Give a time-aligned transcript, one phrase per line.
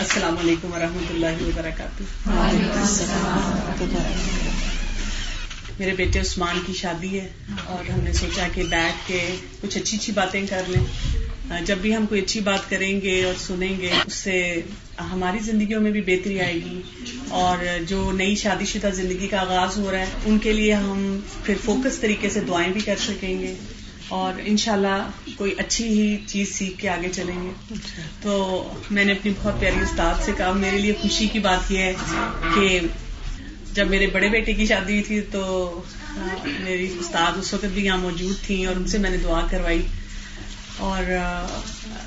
[0.00, 2.02] السلام علیکم ورحمۃ اللہ وبرکاتہ۔
[5.78, 7.28] میرے بیٹے عثمان کی شادی ہے
[7.64, 10.84] اور ہم نے سوچا کہ بیٹھ کے کچھ اچھی اچھی باتیں کر لیں۔
[11.66, 14.60] جب بھی ہم کوئی اچھی بات کریں گے اور سنیں گے، اس سے
[15.12, 16.80] ہماری زندگیوں میں بھی بہتری آئے گی۔
[17.28, 21.20] اور جو نئی شادی شدہ زندگی کا آغاز ہو رہا ہے، ان کے لیے ہم
[21.44, 23.54] پھر فوکس طریقے سے دعائیں بھی کر سکیں گے۔
[24.10, 27.74] اور انشاءاللہ کوئی اچھی ہی چیز سیکھ کے آگے چلیں گے۔
[28.22, 31.78] تو میں نے اپنی بہت پیاری استاد سے کہا، میرے لیے خوشی کی بات یہ
[31.78, 31.92] ہے
[32.54, 32.80] کہ
[33.72, 35.82] جب میرے بڑے بیٹے کی شادی ہوئی تھی تو
[36.44, 39.82] میری استاد اس وقت بھی یہاں موجود تھیں اور ان سے میں نے دعا کروائی۔
[40.76, 41.02] اور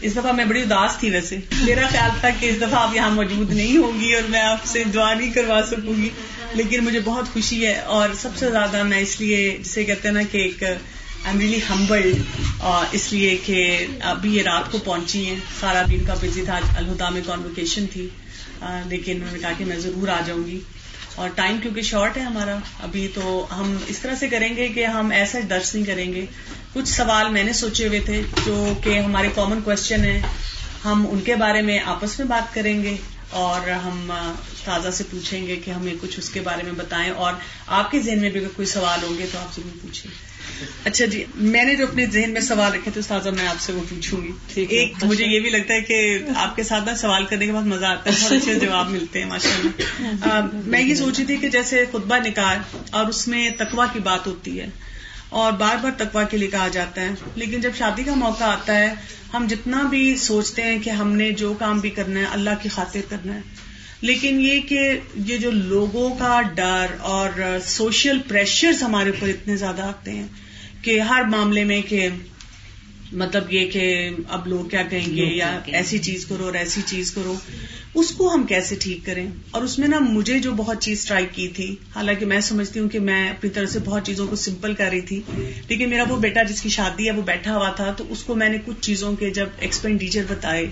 [0.02, 3.10] اس دفعہ میں بڑی اداس تھی ویسے۔ میرا خیال تھا کہ اس دفعہ آپ یہاں
[3.10, 6.10] موجود نہیں ہوں گی اور میں آپ سے دعا نہیں کروا سکوں گی،
[6.54, 10.16] لیکن مجھے بہت خوشی ہے۔ اور سب سے زیادہ میں اس لیے جسے کہتے ہیں
[10.16, 10.64] نا کہ ایک
[11.26, 12.16] ایم ریلی ہمبلڈ
[12.92, 17.10] اس لیے کہ ابھی یہ رات کو پہنچی ہیں۔ سارا دن کا بزی تھا، الہدا
[17.10, 18.08] میں کانوکیشن تھی
[18.86, 20.60] لیکن میں نے کہا کہ میں ضرور آ جاؤں گی۔
[21.16, 24.86] اور ٹائم کیونکہ شارٹ ہے ہمارا، ابھی تو ہم اس طرح سے کریں گے کہ
[24.86, 26.26] ہم ایسا درس نہیں کریں گے۔
[26.74, 30.22] کچھ سوال میں نے سوچے ہوئے تھے جو کہ ہمارے کامن کوشچن ہیں۔
[30.86, 32.96] ہم ان کے بارے میں آپس میں بات کریں گے
[33.30, 34.14] اور ہم
[34.64, 37.34] تازہ سے پوچھیں گے کہ ہمیں کچھ اس کے بارے میں بتائیں۔ اور
[37.68, 40.33] آپ کے ذہن میں بھی اگر کوئی سوال ہوں گے تو آپ ضرور پوچھیں۔
[40.86, 43.74] اچھا جی میں نے جو اپنے ذہن میں سوال رکھے تھے استاذہ میں آپ سے
[43.74, 44.32] وہ پوچھوں گی۔
[44.70, 47.86] ایک مجھے یہ بھی لگتا ہے کہ آپ کے ساتھ سوال کرنے کے بعد مزہ
[47.86, 51.86] آتا ہے بہت اچھے جواب ملتے ہیں ماشاء اللہ میں یہ سوچی تھی کہ جیسے
[51.92, 52.58] خطبہ نکال
[52.92, 54.66] اور اس میں تقوا کی بات ہوتی ہے
[55.30, 58.78] اور بار بار تقوا کے لیے کہا جاتا ہے لیکن جب شادی کا موقع آتا
[58.80, 58.94] ہے
[59.34, 62.70] ہم جتنا بھی سوچتے ہیں کہ ہم نے جو کام بھی کرنا ہے اللہ کی
[62.70, 63.42] خاطر کرنا ہے
[64.04, 67.30] لیکن یہ کہ یہ جو لوگوں کا ڈر اور
[67.66, 70.28] سوشل پریشرز ہمارے اوپر اتنے زیادہ آتے ہیں
[70.82, 72.10] کہ ہر معاملے میں کہ
[73.12, 77.12] مطلب یہ کہ اب لوگ کیا کہیں گے یا ایسی چیز کرو اور ایسی چیز
[77.12, 77.36] کرو
[77.94, 81.36] اس کو ہم کیسے ٹھیک کریں؟ اور اس میں نا مجھے جو بہت چیز اسٹرائک
[81.36, 84.74] کی تھی حالانکہ میں سمجھتی ہوں کہ میں اپنی طرف سے بہت چیزوں کو سمپل
[84.74, 85.22] کر رہی تھی
[85.68, 88.36] لیکن میرا وہ بیٹا جس کی شادی ہے وہ بیٹھا ہوا تھا تو اس کو
[88.36, 90.66] میں نے کچھ چیزوں کے جب ایکسپینڈیچر بتائے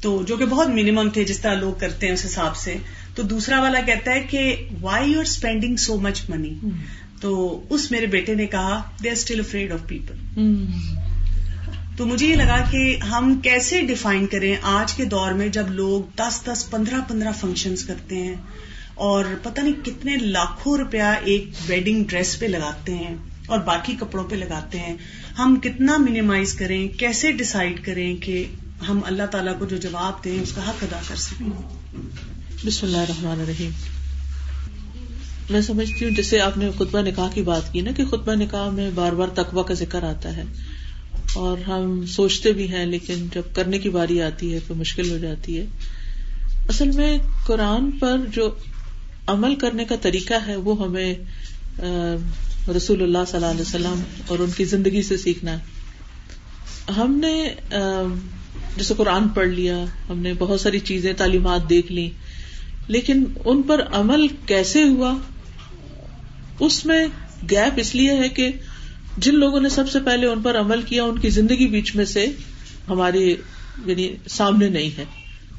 [0.00, 2.76] تو جو کہ بہت منیمم تھے جس طرح لوگ کرتے ہیں اس حساب سے
[3.14, 6.54] تو دوسرا والا کہتا ہے کہ why you are spending so much money
[7.20, 10.14] تو اس میرے بیٹے نے کہا they are still afraid of people
[11.96, 16.02] تو مجھے یہ لگا کہ ہم کیسے ڈیفائن کریں آج کے دور میں جب لوگ
[16.16, 18.34] دس دس پندرہ پندرہ فنکشنز کرتے ہیں
[18.94, 24.24] اور پتہ نہیں کتنے لاکھوں روپیہ ایک ویڈنگ ڈریس پہ لگاتے ہیں اور باقی کپڑوں
[24.24, 24.96] پہ لگاتے ہیں۔
[25.38, 28.44] ہم کتنا منیمائز کریں کیسے ڈسائڈ کریں کہ
[28.82, 31.46] ہم اللہ تعالیٰ کو جو جواب دیں اس کا حق ادا کر سکیں۔
[32.66, 33.70] بسم اللہ الرحمن الرحیم۔
[35.50, 38.70] میں سمجھتی ہوں، جیسے آپ نے خطبہ نکاح کی بات کی نا، کہ خطبہ نکاح
[38.70, 40.42] میں بار بار تقوا کا ذکر آتا ہے۔
[41.34, 45.18] اور ہم سوچتے بھی ہیں، لیکن جب کرنے کی باری آتی ہے تو مشکل ہو
[45.18, 45.66] جاتی ہے۔
[46.68, 48.54] اصل میں قرآن پر جو
[49.26, 51.14] عمل کرنے کا طریقہ ہے، وہ ہمیں
[52.76, 55.76] رسول اللہ صلی اللہ علیہ وسلم اور ان کی زندگی سے سیکھنا ہے۔
[56.96, 57.54] ہم نے
[58.76, 62.10] جیسے قرآن پڑھ لیا، ہم نے بہت ساری چیزیں، تعلیمات دیکھ لی
[62.88, 65.16] لیکن ان پر عمل کیسے ہوا؟
[66.60, 67.06] اس میں
[67.50, 68.50] گیپ اس لیے ہے کہ
[69.18, 72.04] جن لوگوں نے سب سے پہلے ان پر عمل کیا، ان کی زندگی بیچ میں
[72.04, 72.26] سے
[72.88, 73.36] ہماری
[73.86, 75.04] یعنی سامنے نہیں ہے۔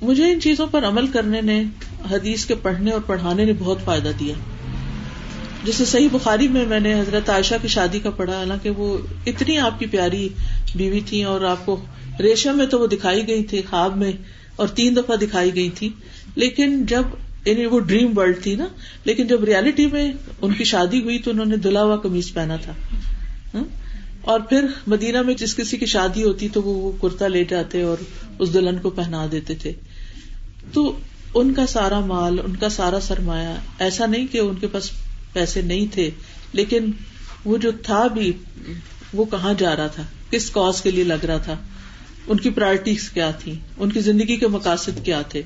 [0.01, 1.63] مجھے ان چیزوں پر عمل کرنے نے،
[2.11, 4.33] حدیث کے پڑھنے اور پڑھانے نے بہت فائدہ دیا۔
[5.63, 9.57] جیسے صحیح بخاری میں میں نے حضرت عائشہ کی شادی کا پڑھا، حالانکہ وہ اتنی
[9.57, 10.29] آپ کی پیاری
[10.75, 11.85] بیوی تھی اور آپ کو
[12.19, 14.11] ریشم میں تو وہ دکھائی گئی تھی، خواب میں،
[14.55, 15.89] اور تین دفعہ دکھائی گئی تھی۔
[16.35, 17.03] لیکن جب
[17.45, 18.65] یعنی وہ ڈریم ورلڈ تھی نا،
[19.03, 20.11] لیکن جب ریالٹی میں
[20.41, 22.73] ان کی شادی ہوئی تو انہوں نے دلا ہوا کمیز پہنا تھا۔
[23.53, 23.63] ہاں؟
[24.21, 27.97] اور پھر مدینہ میں جس کسی کی شادی ہوتی تو وہ کرتا لے جاتے اور
[28.39, 29.73] اس دلہن کو پہنا دیتے تھے۔
[30.73, 30.99] تو
[31.33, 34.91] ان کا سارا مال، ان کا سارا سرمایہ، ایسا نہیں کہ ان کے پاس
[35.33, 36.09] پیسے نہیں تھے،
[36.53, 36.91] لیکن
[37.45, 38.31] وہ جو تھا بھی،
[39.13, 41.55] وہ کہاں جا رہا تھا؟ کس کاز کے لیے لگ رہا تھا؟
[42.27, 45.41] ان کی پرائرٹیز کیا تھی ان کی زندگی کے مقاصد کیا تھے؟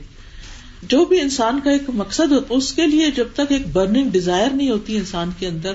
[0.82, 4.50] جو بھی انسان کا ایک مقصد ہوتا اس کے لیے جب تک ایک برننگ ڈیزائر
[4.54, 5.74] نہیں ہوتی انسان کے اندر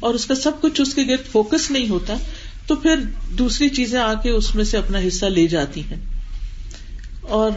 [0.00, 2.14] اور اس کا سب کچھ اس کے گرد فوکس نہیں ہوتا،
[2.66, 2.96] تو پھر
[3.38, 6.00] دوسری چیزیں آ کے اس میں سے اپنا حصہ لے جاتی ہیں۔
[7.20, 7.50] اور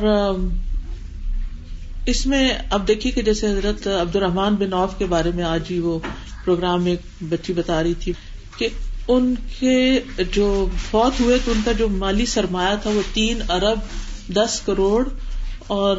[2.05, 5.61] اس میں اب دیکھیے کہ جیسے حضرت عبد الرحمان بن اوف کے بارے میں آج
[5.71, 5.99] ہی وہ
[6.45, 8.13] پروگرام میں ایک بچی بتا رہی تھی
[8.57, 8.67] کہ
[9.13, 9.99] ان کے
[10.31, 13.79] جو فوت ہوئے تو ان کا جو مالی سرمایہ تھا وہ تین ارب
[14.33, 15.07] دس کروڑ
[15.67, 15.97] اور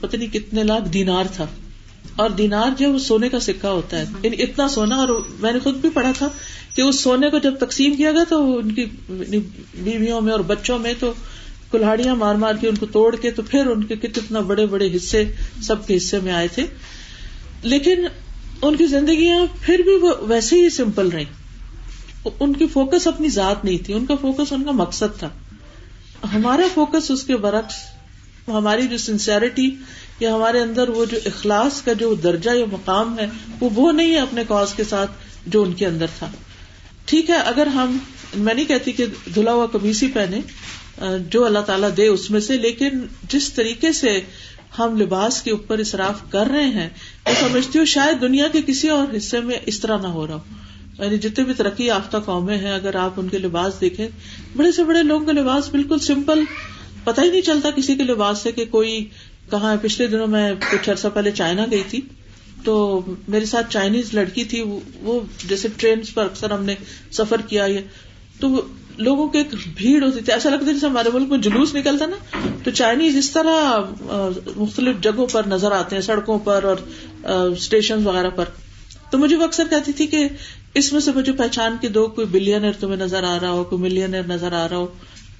[0.00, 1.46] پتہ نہیں کتنے لاکھ دینار تھا۔
[2.16, 5.08] اور دینار جو وہ سونے کا سکہ ہوتا ہے۔ یعنی اتنا سونا، اور
[5.40, 6.28] میں نے خود بھی پڑھا تھا
[6.74, 9.38] کہ اس سونے کو جب تقسیم کیا گیا تو ان کی یعنی
[9.74, 11.12] بیویوں میں اور بچوں میں تو
[11.70, 14.96] کلاڑیاں مار مار کے ان کو توڑ کے تو پھر ان کے کتنا بڑے بڑے
[14.96, 15.24] حصے،
[15.62, 16.66] سب کے حصے میں آئے تھے۔
[17.62, 18.06] لیکن
[18.62, 21.24] ان کی زندگیاں پھر بھی وہ ویسے ہی سمپل رہی
[22.40, 25.28] ان کی فوکس اپنی ذات نہیں تھی، ان کا فوکس ان کا مقصد تھا۔
[26.34, 27.74] ہمارا فوکس اس کے برعکس،
[28.48, 29.70] ہماری جو سنسیرٹی
[30.20, 33.26] یا ہمارے اندر وہ جو اخلاص کا جو درجہ یا مقام ہے،
[33.60, 35.10] وہ وہ نہیں ہے اپنے کاز کے ساتھ
[35.46, 36.30] جو ان کے اندر تھا۔
[37.04, 37.96] ٹھیک ہے، اگر ہم،
[38.36, 40.40] میں نہیں کہتی کہ دھلا ہوا کمیسی پہنے
[41.30, 44.20] جو اللہ تعالیٰ دے اس میں سے، لیکن جس طریقے سے
[44.78, 46.88] ہم لباس کے اوپر اصراف کر رہے ہیں
[47.26, 50.34] میں سمجھتی ہوں شاید دنیا کے کسی اور حصے میں اس طرح نہ ہو رہا
[50.34, 50.60] ہو۔
[50.98, 54.06] یعنی جتنے بھی ترقی یافتہ قومیں ہیں، اگر آپ ان کے لباس دیکھیں،
[54.56, 56.44] بڑے سے بڑے لوگوں کا لباس بالکل سمپل
[57.04, 59.04] پتا ہی نہیں چلتا کسی کے لباس سے کہ کوئی
[59.50, 62.00] کہاں پچھلے دنوں میں کچھ عرصہ پہلے چائنا گئی تھی،
[62.64, 64.62] تو میرے ساتھ چائنیز لڑکی تھی،
[65.02, 66.74] وہ جیسے ٹرین پر اکثر ہم نے
[67.12, 67.66] سفر کیا
[68.40, 68.48] تو
[68.98, 72.06] لوگوں کی ایک بھیڑ ہوتی تھی۔ ایسا لگتا ہے جیسے ہمارے ملک میں جلوس نکلتا
[72.06, 72.16] نا،
[72.64, 73.78] تو چائنیز اس طرح
[74.56, 76.76] مختلف جگہوں پر نظر آتے ہیں، سڑکوں پر اور
[77.52, 78.44] اسٹیشن وغیرہ پر۔
[79.10, 80.26] تو مجھے وہ اکثر کہتی تھی کہ
[80.74, 83.82] اس میں سے مجھے پہچان کے دو، کوئی بلینئر تمہیں نظر آ رہا ہو، کوئی
[83.82, 84.86] ملینئر نظر آ رہا ہو،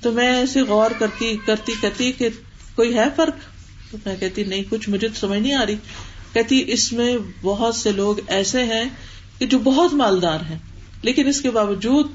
[0.01, 2.29] تو میں ایسے غور کرتی کرتی، کہتی کہ
[2.75, 3.35] کوئی ہے فرق؟
[3.91, 5.75] تو میں کہتی، نہیں، کچھ مجھے تو سمجھ نہیں آ رہی۔
[6.33, 8.85] کہتی، اس میں بہت سے لوگ ایسے ہیں
[9.39, 10.59] کہ جو بہت مالدار ہیں،
[11.03, 12.07] لیکن اس کے باوجود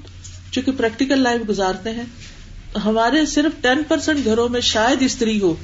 [0.51, 2.03] چونکہ پریکٹیکل لائف گزارتے ہیں،
[2.85, 5.55] ہمارے صرف ٹین پرسینٹ گھروں میں شاید استری ہو،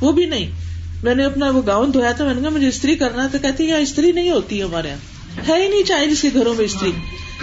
[0.00, 0.50] وہ بھی نہیں۔
[1.02, 3.38] میں نے اپنا وہ گاؤن دھویا تھا، میں نے کہا، مجھے استری کرنا ہے۔ تو
[3.38, 5.17] کہتی، یہاں استری نہیں ہوتی ہمارے یہاں۔
[5.48, 6.92] ہے ہی نہیں چاہے جس کے گھروں میں استری۔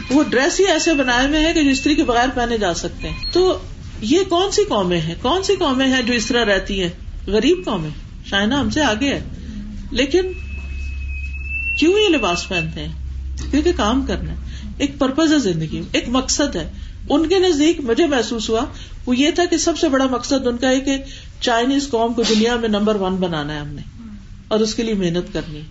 [0.10, 3.10] وہ ڈریس ہی ایسے بنائے ہوئے ہیں کہ جو استری کے بغیر پہنے جا سکتے
[3.10, 3.58] ہیں۔ تو
[4.02, 6.90] یہ کون سی قومیں ہیں؟ کون سی قومیں ہیں جو اس طرح رہتی ہیں؟
[7.28, 7.90] غریب قومیں۔
[8.26, 9.24] شائنا ہم سے آگے ہے۔
[9.92, 10.22] لیکن
[11.80, 12.92] کیوں یہ لباس پہنتے ہیں؟
[13.52, 14.38] کیونکہ کام کرنا ہے۔
[14.78, 16.72] ایک پرپز ہے زندگی میں، ایک مقصد ہے۔
[17.10, 18.66] ان کے نزدیک مجھے محسوس ہوا،
[19.06, 20.98] وہ یہ تھا کہ سب سے بڑا مقصد ان کا ہے کہ
[21.42, 23.82] چائنیز قوم کو دنیا میں نمبر ون بنانا ہے ہم نے۔
[24.48, 25.62] اور اس کے لیے محنت کرنی۔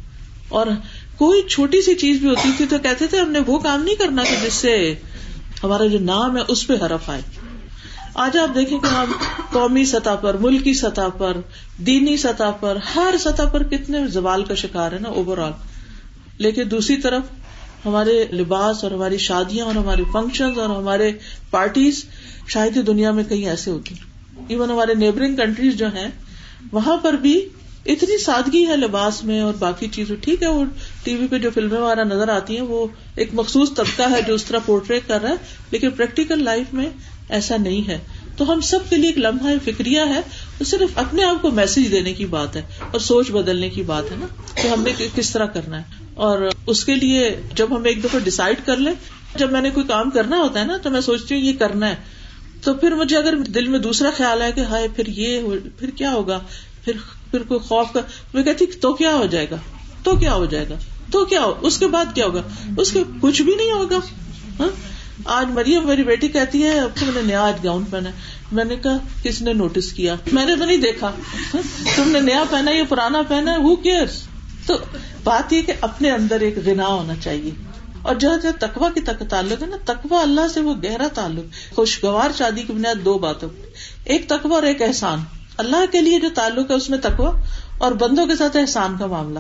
[0.49, 0.67] اور
[1.19, 3.95] کوئی چھوٹی سی چیز بھی ہوتی تھی تو کہتے تھے ہم نے وہ کام نہیں
[3.95, 4.95] کرنا کہ جس سے
[5.65, 7.21] ہمارا جو نام ہے اس پہ حرف آئے۔
[8.15, 9.13] آج آپ دیکھیں کہ ہم
[9.53, 11.37] قومی سطح پر، ملکی سطح پر،
[11.87, 15.53] دینی سطح پر، ہر سطح پر کتنے زوال کا شکار ہے نا اوور آل
[16.39, 17.23] لیکن دوسری طرف
[17.87, 21.13] ہمارے لباس اور ہماری شادیاں اور ہمارے فنکشن اور ہمارے
[21.51, 22.05] پارٹیز
[22.49, 23.95] شاید ہی دنیا میں کہیں ایسے ہوتی۔
[24.49, 26.09] ایون ہمارے نیبرنگ کنٹریز جو ہیں،
[26.73, 27.49] وہاں پر بھی
[27.87, 30.65] اتنی سادگی ہے لباس میں اور باقی چیزیں ٹھیک ہے وہ
[31.03, 32.87] ٹی وی پہ جو فلمیں وغیرہ نظر آتی ہیں، وہ
[33.17, 35.35] ایک مخصوص طبقہ ہے جو اس طرح پورٹریٹ کر رہا ہے،
[35.71, 36.87] لیکن پریکٹیکل لائف میں
[37.29, 37.99] ایسا نہیں ہے۔
[38.37, 40.21] تو ہم سب کے لیے ایک لمحہ فکریہ ہے
[40.59, 44.05] تو صرف اپنے آپ کو میسج دینے کی بات ہے اور سوچ بدلنے کی بات
[44.11, 44.27] ہے نا،
[44.63, 48.21] کہ ہم نے کس طرح کرنا ہے۔ اور اس کے لیے جب ہم ایک دفعہ
[48.21, 48.93] ڈسائڈ کر لیں،
[49.37, 51.89] جب میں نے کوئی کام کرنا ہوتا ہے نا، تو میں سوچتی ہوں یہ کرنا
[51.89, 51.95] ہے۔
[52.63, 55.43] تو پھر مجھے اگر دل میں دوسرا خیال ہے کہ ہائے، پھر یہ
[55.79, 56.41] پھر کیا ہوگا؟
[56.85, 56.93] پھر
[57.35, 58.01] پھر کوئی خوف کا
[58.35, 59.57] میں کہتی تو کیا ہو جائے گا؟
[60.03, 60.75] تو کیا ہو جائے گا؟
[61.11, 62.43] تو کیا ہو اس کے بعد کیا ہوگا؟
[62.79, 63.97] اس کے کچھ بھی نہیں ہوگا۔
[64.61, 64.69] ہاں؟
[65.25, 68.11] آج مریم میری بیٹی کہتی ہے اب میں نے نیا آج گاؤن پہنا
[68.53, 71.13] میں نے کہا، کس نے نوٹس کیا؟ میں نے تو نہیں دیکھا۔
[71.55, 74.07] ہاں؟ تم نے نیا پہنا یا پرانا پہنا ہے؟ ہو کیئر
[74.67, 74.75] تو
[75.25, 77.51] بات یہ کہ اپنے اندر ایک گنا ہونا چاہیے۔
[78.03, 81.75] اور جہاں جہاں تقوا کی تک تعلق ہے نا تقوا اللہ سے وہ گہرا تعلق۔
[81.75, 83.49] خوشگوار شادی کی بنیاد دو باتوں۔
[84.05, 85.19] ایک تقوا اور ایک احسان۔
[85.57, 87.41] اللہ کے لیے جو تعلق ہے اس میں تقوا
[87.79, 89.39] اور بندوں کے ساتھ احسان کا معاملہ۔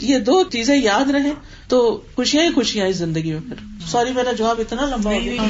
[0.00, 1.32] یہ دو چیزیں یاد رہے
[1.68, 3.54] تو خوشیاں ہی خوشیاں اس زندگی میں پھر۔
[3.90, 5.42] سوری میرا جواب اتنا لمبا ہو گیا۔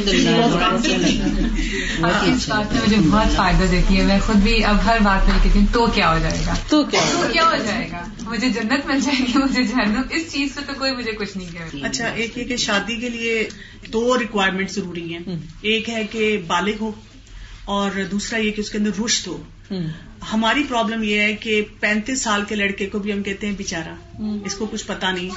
[2.02, 5.86] مجھے بہت فائدہ دیتی ہے۔ میں خود بھی اب ہر بات میں کہتی ہوں تو
[5.86, 9.62] کیا ہو جائے گا؟ تو کیا ہو جائے گا؟ مجھے جنت مل جائے گی مجھے
[9.62, 12.96] جہنم۔ اس چیز سے تو کوئی مجھے کچھ نہیں کہہ اچھا ایک ہے کہ شادی
[12.96, 13.48] کے لیے
[13.92, 16.92] دو ریکوائرمنٹ ضروری ہیں۔ ایک ہے کہ بالغ ہو
[17.64, 19.42] اور دوسرا یہ کہ اس کے اندر رشت ہو۔
[20.32, 23.94] ہماری پرابلم یہ ہے کہ پینتیس سال کے لڑکے کو بھی ہم کہتے ہیں بےچارا
[24.44, 25.30] اس کو کچھ پتا نہیں۔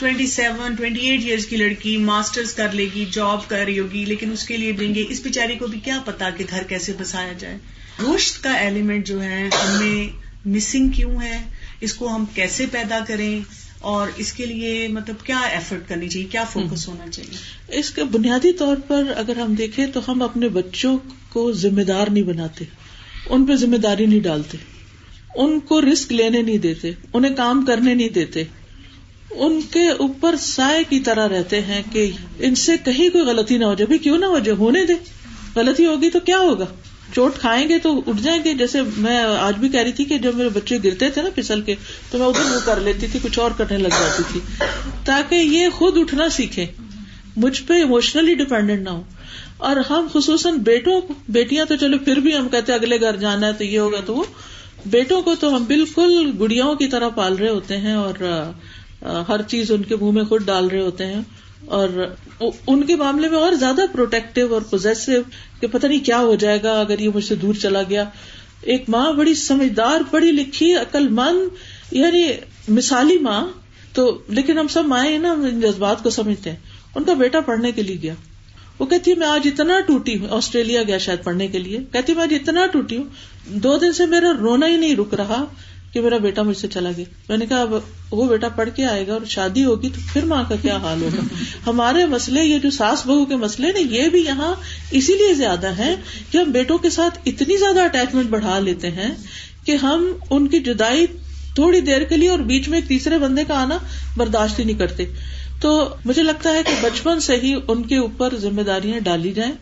[0.00, 4.04] Twenty seven twenty eight years کی لڑکی ماسٹرز کر لے گی جاب کر رہی ہوگی
[4.04, 6.92] لیکن اس کے لیے دیں گے اس بیچاری کو بھی کیا پتا کہ گھر کیسے
[6.98, 7.58] بسایا جائے۔
[8.02, 11.42] روشت کا ایلیمنٹ جو ہے ہمیں مسنگ کیوں ہے؟
[11.80, 13.40] اس کو ہم کیسے پیدا کریں؟
[13.80, 18.04] اور اس کے لیے مطلب کیا ایفرٹ کرنی چاہیے؟ کیا فوکس ہونا چاہیے؟ اس کے
[18.04, 22.64] بنیادی طور پر اگر ہم دیکھیں تو ہم اپنے بچوں کو ذمہ دار نہیں بناتے۔
[23.30, 24.58] ان پہ ذمہ داری نہیں ڈالتے۔
[25.34, 28.44] ان کو رسک لینے نہیں دیتے، انہیں کام کرنے نہیں دیتے۔
[29.30, 33.64] ان کے اوپر سائے کی طرح رہتے ہیں کہ ان سے کہیں کوئی غلطی نہ
[33.64, 34.92] ہو جائے۔ کیوں نہ ہو جائے؟ ہونے دے۔
[35.56, 36.64] غلطی ہوگی تو کیا ہوگا؟
[37.14, 40.18] چوٹ کھائیں گے تو اٹھ جائیں گے۔ جیسے میں آج بھی کہہ رہی تھی کہ
[40.18, 41.74] جب میرے بچے گرتے تھے نا پھسل کے،
[42.10, 44.40] تو میں ادھر وہ کر لیتی تھی، کچھ اور کرنے لگ جاتی تھی۔
[45.04, 46.66] تاکہ یہ خود اٹھنا سیکھے
[47.36, 49.02] مجھ پہ اموشنلی ڈپینڈنٹ نہ ہو۔
[49.56, 53.52] اور ہم خصوصاً بیٹوں بیٹیاں تو چلو پھر بھی ہم کہتے اگلے گھر جانا ہے
[53.52, 54.24] تو یہ ہوگا تو وہ۔
[54.86, 58.14] بیٹوں کو تو ہم بالکل گڑیاں کی طرح پال رہے ہوتے ہیں اور
[59.28, 61.20] ہر چیز ان کے منہ میں خود ڈال رہے ہوتے ہیں۔
[61.64, 61.88] اور
[62.66, 65.12] ان کے معاملے میں اور زیادہ پروٹیکٹو اور پوزیسو
[65.60, 68.04] کہ پتہ نہیں کیا ہو جائے گا اگر یہ مجھ سے دور چلا گیا۔
[68.62, 71.54] ایک ماں بڑی سمجھدار، پڑھی لکھی عقل مند
[71.92, 72.26] یعنی
[72.68, 73.46] مثالی ماں۔
[73.92, 76.56] تو لیکن ہم سب مائیں نا، ہم ان جذبات کو سمجھتے ہیں۔
[76.94, 78.14] ان کا بیٹا پڑھنے کے لیے گیا۔
[78.78, 82.14] وہ کہتی ہے، میں آج اتنا ٹوٹی ہوں، آسٹریلیا گیا شاید پڑھنے کے لیے۔ کہتی
[82.14, 83.04] میں آج اتنا ٹوٹی ہوں،
[83.46, 85.44] دو دن سے میرا رونا ہی نہیں رک رہا
[85.92, 87.74] کہ میرا بیٹا مجھ سے چلا گیا۔ میں نے کہا، اب
[88.10, 91.02] وہ بیٹا پڑھ کے آئے گا اور شادی ہوگی تو پھر ماں کا کیا حال
[91.02, 91.22] ہوگا؟
[91.66, 94.54] ہمارے مسئلے، یہ جو ساس بہو کے مسئلے نا یہ بھی یہاں
[94.90, 95.94] اسی لیے زیادہ ہے
[96.30, 99.14] کہ ہم بیٹوں کے ساتھ اتنی زیادہ اٹیچمنٹ بڑھا لیتے ہیں
[99.64, 101.06] کہ ہم ان کی جدائی
[101.54, 103.78] تھوڑی دیر کے لیے اور بیچ میں ایک تیسرے بندے کا آنا
[104.16, 105.04] برداشت ہی نہیں کرتے۔
[105.64, 109.52] تو مجھے لگتا ہے کہ بچپن سے ہی ان کے اوپر ذمہ داریاں ڈالی جائیں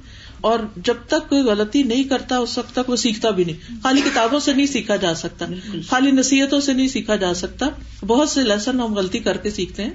[0.41, 4.01] اور جب تک کوئی غلطی نہیں کرتا اس وقت تک وہ سیکھتا بھی نہیں۔ خالی
[4.01, 5.47] کتابوں سے نہیں سیکھا جا سکتا۔
[5.89, 7.69] خالی نصیحتوں سے نہیں سیکھا جا سکتا۔
[8.07, 9.91] بہت سے لیسن ہم غلطی کر کے سیکھتے ہیں۔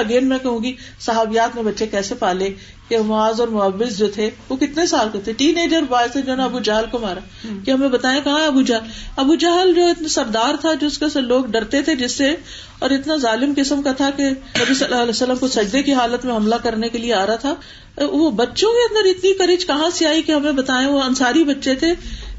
[0.00, 2.50] اگین میں کہوں گی صحابیات میں بچے کیسے پالے؟
[2.88, 6.22] کہ معاذ اور معاوض جو تھے وہ کتنے سال کے تھے؟ ٹین ایجر بوائے تھے
[6.22, 7.20] جو نا ابو جہل کو مارا۔
[7.64, 8.78] کہ ہمیں بتائیں کہاں ابو جہل؟
[9.16, 12.34] ابو جہل جو سردار تھا جس کے سے لوگ ڈرتے تھے جس سے
[12.78, 15.92] اور اتنا ظالم قسم کا تھا کہ نبی صلی اللہ علیہ وسلم کو سجدے کی
[15.92, 17.54] حالت میں حملہ کرنے کے لیے آ رہا تھا۔
[17.98, 21.74] وہ بچوں کے اندر اتنی کریج کہاں سے آئی کہ ہمیں بتائیں؟ وہ انصاری بچے
[21.74, 21.94] تھے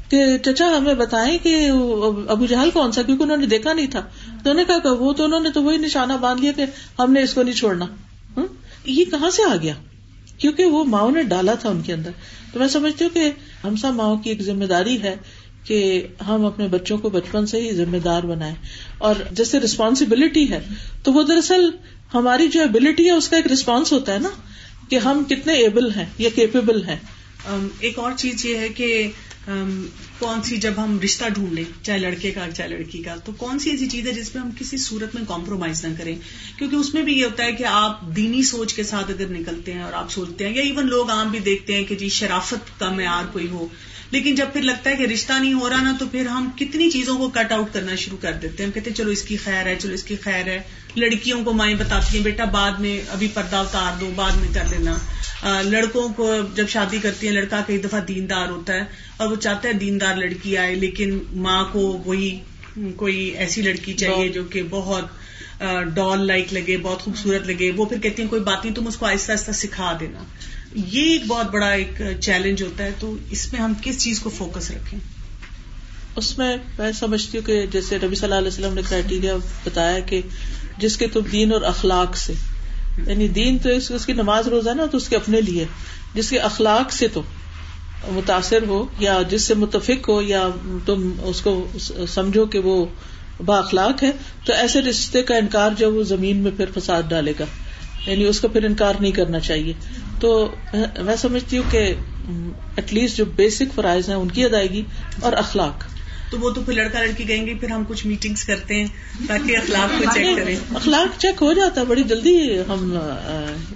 [0.08, 1.70] کہ چچا ہمیں بتائیں کہ
[2.28, 4.00] ابو جہل کون سا؟ کیونکہ انہوں نے دیکھا نہیں تھا۔
[4.44, 6.64] تو انہوں نے کہا کہ وہ تو انہوں نے تو وہی نشانہ باندھ لیا کہ
[6.98, 7.86] ہم نے اس کو نہیں چھوڑنا۔
[8.84, 9.74] یہ کہاں سے آ گیا؟
[10.38, 12.10] کیونکہ وہ ماؤں نے ڈالا تھا ان کے اندر۔
[12.52, 13.30] تو میں سمجھتی ہوں کہ
[13.64, 15.16] ہم سب ماؤں کی ایک ذمہ داری ہے
[15.64, 18.54] کہ ہم اپنے بچوں کو بچپن سے ہی ذمہ دار بنائیں۔
[18.98, 20.60] اور جیسے ریسپانسبلٹی ہے،
[21.02, 21.70] تو وہ دراصل
[22.14, 24.28] ہماری جو ابلٹی ہے، اس کا ایک ریسپانس ہوتا ہے نا
[24.88, 26.98] کہ ہم کتنے ایبل ہیں یا کیپیبل ہیں۔
[27.78, 29.10] ایک اور چیز یہ ہے کہ
[30.22, 33.58] کون سی جب ہم رشتہ ڈھونڈ لیں، چاہے لڑکے کا، چاہے لڑکی کا، تو کون
[33.58, 36.16] سی ایسی چیز ہے جس میں ہم کسی صورت میں کمپرومائز نہ کریں؟
[36.58, 39.72] کیونکہ اس میں بھی یہ ہوتا ہے کہ آپ دینی سوچ کے ساتھ اگر نکلتے
[39.72, 42.78] ہیں اور آپ سوچتے ہیں، یا ایون لوگ عام بھی دیکھتے ہیں کہ جی شرافت
[42.78, 43.66] کا معیار کوئی ہو،
[44.10, 46.90] لیکن جب پھر لگتا ہے کہ رشتہ نہیں ہو رہا نا، تو پھر ہم کتنی
[46.90, 49.36] چیزوں کو کٹ آؤٹ کرنا شروع کر دیتے ہیں۔ ہم کہتے ہیں، چلو اس کی
[49.36, 50.60] خیر ہے، چلو اس کی خیر ہے۔
[50.96, 54.64] لڑکیوں کو مائیں بتاتی ہیں بیٹا بعد میں ابھی پردہ اتار دو بعد میں کر
[54.70, 54.96] لینا۔
[55.62, 58.82] لڑکوں کو جب شادی کرتی ہیں لڑکا کئی دفعہ دیندار ہوتا ہے
[59.16, 62.40] اور وہ چاہتا ہے دیندار لڑکی آئے لیکن ماں کو وہی
[62.96, 65.04] کوئی ایسی لڑکی چاہیے جو کہ بہت
[65.94, 68.96] ڈال لائک لگے بہت خوبصورت لگے۔ وہ پھر کہتی ہیں کوئی بات نہیں تم اس
[68.96, 70.22] کو آہستہ آہستہ سکھا دینا۔
[70.74, 74.30] یہ ایک بہت بڑا ایک چیلنج ہوتا ہے۔ تو اس میں ہم کس چیز کو
[74.30, 74.98] فوکس رکھیں؟
[76.16, 79.98] اس میں میں سمجھتی ہوں کہ جیسے نبی صلی اللہ علیہ وسلم نے کرائٹیریا بتایا
[79.98, 80.20] کہ
[80.78, 82.32] جس کے تم دین اور اخلاق سے
[83.06, 85.64] یعنی دین تو اس کی نماز روزہ نا، تو اس کے اپنے لیے۔
[86.14, 87.22] جس کے اخلاق سے تو
[88.08, 90.48] متاثر ہو، یا جس سے متفق ہو، یا
[90.86, 91.66] تم اس کو
[92.08, 92.86] سمجھو کہ وہ
[93.46, 94.10] با اخلاق ہے،
[94.44, 97.44] تو ایسے رشتے کا انکار جو وہ زمین میں پھر فساد ڈالے گا۔
[98.06, 99.72] یعنی اس کا پھر انکار نہیں کرنا چاہیے۔
[100.20, 100.54] تو
[100.98, 101.94] میں سمجھتی ہوں کہ
[102.76, 104.82] ایٹ لیسٹ جو بیسک فرائض ہیں، ان کی ادائیگی
[105.20, 105.84] اور اخلاق۔
[106.32, 108.86] تو وہ تو پھر لڑکا لڑکی گئیں گے پھر ہم کچھ میٹنگس کرتے ہیں
[109.28, 112.36] تاکہ اخلاق کو چیک کریں۔ اخلاق چیک ہو جاتا ہے بڑی جلدی
[112.68, 112.98] ہم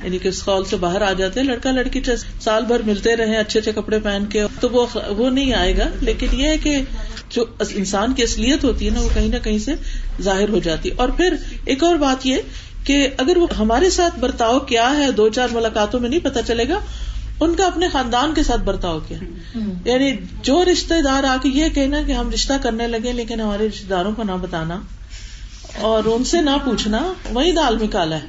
[0.05, 2.01] یعنی کہ اسکول سے باہر آ جاتے ہیں لڑکا لڑکی
[2.41, 5.89] سال بھر ملتے رہے اچھے اچھے کپڑے پہن کے تو وہ وہ نہیں آئے گا۔
[6.01, 6.77] لیکن یہ ہے کہ
[7.31, 7.45] جو
[7.75, 9.75] انسان کی اصلیت ہوتی ہے نا وہ کہیں نہ کہیں سے
[10.23, 11.35] ظاہر ہو جاتی۔ اور پھر
[11.65, 12.37] ایک اور بات یہ
[12.85, 16.69] کہ اگر وہ ہمارے ساتھ برتاؤ کیا ہے دو چار ملاقاتوں میں نہیں پتا چلے
[16.69, 16.79] گا
[17.41, 19.19] ان کا اپنے خاندان کے ساتھ برتاؤ کیا۔
[19.85, 20.13] یعنی
[20.43, 23.87] جو رشتے دار آ کے یہ کہنا کہ ہم رشتہ کرنے لگے لیکن ہمارے رشتے
[23.91, 24.81] داروں کو نہ بتانا
[25.81, 28.27] اور ان سے نہ پوچھنا وہی دال میں کالا ہے۔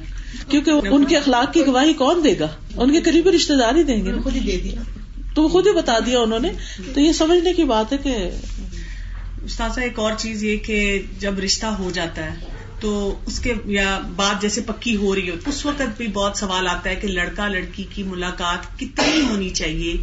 [0.48, 2.46] کیونکہ ان کے اخلاق کی گواہی کون دے گا؟
[2.76, 4.82] ان کے قریبی رشتے دار ہی دیں گے۔ خود ہی دے دیا۔
[5.34, 6.52] تو وہ خود ہی بتا دیا انہوں نے۔
[6.94, 8.16] تو یہ سمجھنے کی بات ہے کہ
[9.44, 12.36] استاذہ ایک اور چیز یہ کہ جب رشتہ ہو جاتا ہے
[12.80, 16.68] تو اس کے یا بات جیسے پکی ہو رہی ہو اس وقت بھی بہت سوال
[16.68, 19.96] آتا ہے کہ لڑکا لڑکی کی ملاقات کتنی ہونی چاہیے؟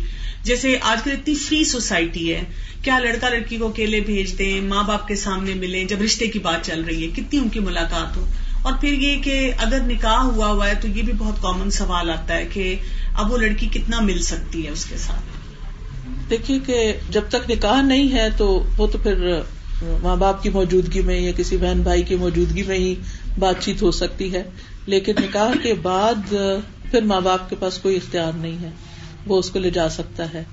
[0.43, 2.43] جیسے آج کل اتنی فری سوسائٹی ہے،
[2.81, 6.39] کیا لڑکا لڑکی کو اکیلے بھیج دیں، ماں باپ کے سامنے ملیں جب رشتے کی
[6.39, 8.25] بات چل رہی ہے؟ کتنی ان کی ملاقات ہو؟
[8.61, 12.09] اور پھر یہ کہ اگر نکاح ہوا ہوا ہے تو یہ بھی بہت کامن سوال
[12.09, 12.75] آتا ہے کہ
[13.13, 17.81] اب وہ لڑکی کتنا مل سکتی ہے اس کے ساتھ؟ دیکھیے کہ جب تک نکاح
[17.81, 19.41] نہیں ہے تو وہ تو پھر
[19.81, 22.95] ماں باپ کی موجودگی میں یا کسی بہن بھائی کی موجودگی میں ہی
[23.39, 24.43] بات چیت ہو سکتی ہے۔
[24.85, 26.33] لیکن نکاح کے بعد
[26.91, 28.69] پھر ماں باپ کے پاس کوئی اختیار نہیں ہے۔
[29.27, 30.43] وہ اس کو لے جا سکتا ہے۔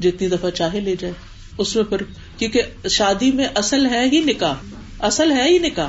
[0.00, 1.14] جتنی دفعہ چاہے لے جائے۔
[1.58, 1.96] اس میں پھر
[2.38, 4.54] کیونکہ شادی میں اصل ہے ہی نکاح۔
[5.00, 5.88] اصل ہے ہی نکاح۔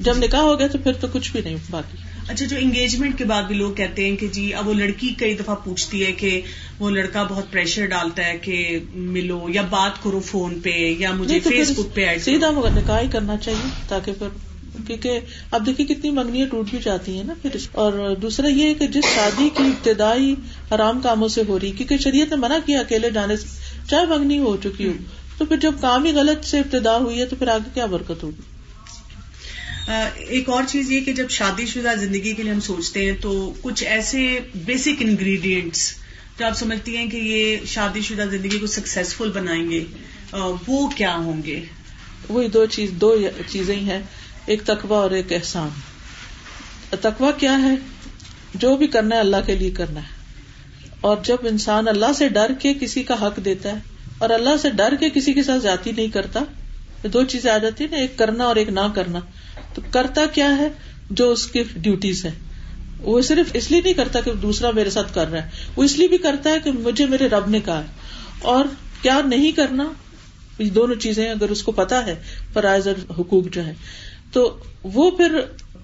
[0.00, 3.24] جب نکاح ہو گیا تو پھر تو کچھ بھی نہیں باقی۔ اچھا جو انگیجمنٹ کے
[3.24, 6.40] بعد بھی لوگ کہتے ہیں کہ جی اب وہ لڑکی کئی دفعہ پوچھتی ہے کہ
[6.78, 11.40] وہ لڑکا بہت پریشر ڈالتا ہے کہ ملو یا بات کرو فون پہ یا مجھے
[11.40, 14.28] فیس بک پہ ایڈ سیدھا نکاح ہی کرنا چاہیے تاکہ پھر
[14.86, 18.86] کیونکہ اب دیکھیے کتنی منگنیاں ٹوٹ بھی جاتی ہیں نا پھر۔ اور دوسرا یہ کہ
[18.86, 20.34] جس شادی کی ابتدائی
[20.74, 23.46] حرام کاموں سے ہو رہی کیونکہ شریعت نے منع کیا اکیلے جانے سے
[23.88, 24.92] چاہے منگنی ہو چکی ہو
[25.38, 28.22] تو پھر جب کام ہی غلط سے ابتدا ہوئی ہے تو پھر آگے کیا برکت
[28.22, 28.51] ہوگی؟
[30.14, 33.54] ایک اور چیز یہ کہ جب شادی شدہ زندگی کے لیے ہم سوچتے ہیں تو
[33.62, 35.94] کچھ ایسے بیسک انگریڈینٹس
[36.38, 39.84] جو آپ سمجھتی ہیں کہ یہ شادی شدہ زندگی کو سکسیزفل بنائیں گے
[40.66, 41.64] وہ کیا ہوں گے؟
[42.28, 43.16] وہی دو چیز، دو
[43.48, 44.02] چیزیں ہیں،
[44.46, 45.68] ایک تقوا اور ایک احسان۔
[47.00, 47.74] تقوا کیا ہے؟
[48.54, 50.22] جو بھی کرنا ہے اللہ کے لیے کرنا ہے۔
[51.00, 53.76] اور جب انسان اللہ سے ڈر کے کسی کا حق دیتا ہے
[54.18, 56.40] اور اللہ سے ڈر کے کسی کے ساتھ جاتی نہیں کرتا
[57.08, 59.18] دو چیزیں آ جاتی نا ایک کرنا اور ایک نہ کرنا۔
[59.74, 60.68] تو کرتا کیا ہے؟
[61.10, 62.30] جو اس کی ڈیوٹیز ہے
[63.00, 65.96] وہ صرف اس لیے نہیں کرتا کہ دوسرا میرے ساتھ کر رہا ہے۔ وہ اس
[65.96, 67.86] لیے بھی کرتا ہے کہ مجھے میرے رب نے کہا ہے۔
[68.42, 68.64] اور
[69.02, 69.92] کیا نہیں کرنا؟
[70.58, 72.14] یہ دونوں چیزیں اگر اس کو پتا ہے،
[72.52, 73.74] فرائض اور حقوق جو ہے
[74.32, 75.40] تو وہ پھر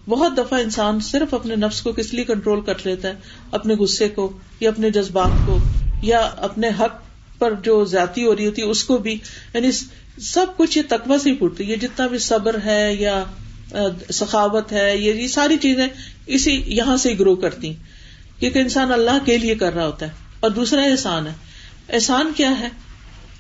[0.09, 3.15] بہت دفعہ انسان صرف اپنے نفس کو کس لیے کنٹرول کر لیتا ہے؟
[3.51, 5.59] اپنے غصے کو یا اپنے جذبات کو
[6.03, 7.03] یا اپنے حق
[7.39, 9.19] پر جو زیادتی ہو رہی ہوتی ہے، اس کو بھی۔
[9.55, 9.71] یعنی
[10.21, 13.25] سب کچھ یہ تقوی سے ہی پھوٹتی یہ جتنا بھی صبر ہے یا
[14.13, 15.89] سخاوت ہے، یہ ساری چیزیں
[16.27, 17.75] اسی یہاں سے گرو کرتی
[18.39, 20.11] کیونکہ انسان اللہ کے لیے کر رہا ہوتا ہے
[20.41, 21.33] اور دوسرا احسان ہے۔
[21.89, 22.69] احسان کیا ہے؟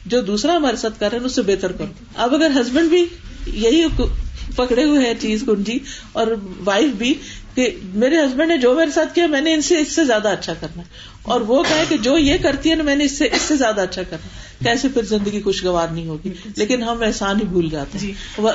[0.06, 3.04] جو دوسرا ہمارے ساتھ کر رہے ہیں اس سے بہتر کرو۔ اب اگر ہسبینڈ بھی
[3.46, 3.84] یہی
[4.56, 5.78] پکڑے ہوئے ہیں چیز کنجی
[6.12, 6.26] اور
[6.64, 7.14] وائف بھی
[7.58, 10.28] کہ میرے ہسبینڈ نے جو میرے ساتھ کیا میں نے ان سے اس سے زیادہ
[10.28, 10.86] اچھا کرنا ہے۔
[11.22, 13.56] اور وہ کہے کہ جو یہ کرتی ہے نا میں نے اس سے اس سے
[13.56, 14.28] زیادہ اچھا کرنا
[14.64, 18.12] کیسے پھر زندگی خوشگوار نہیں ہوگی؟ لیکن ہم احسان ہی بھول جاتے ہیں۔ جی۔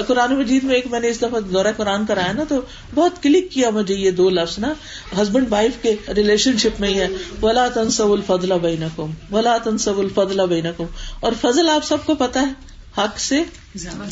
[0.07, 2.62] قرآن مجید میں ایک میں نے اس دفعہ دورہ قرآن کرایا نا تو
[2.95, 4.74] بہت کلک کیا مجھے یہ دو لفظ نا۔
[5.22, 7.07] ہسبینڈ وائف کے ریلیشن شپ میں ہی ہے۔
[7.41, 10.86] ولا تنسب الفضل بین کم ولا تنسب الفضل بین کم
[11.19, 12.51] اور فضل آپ سب کو پتا ہے
[12.98, 13.43] حق سے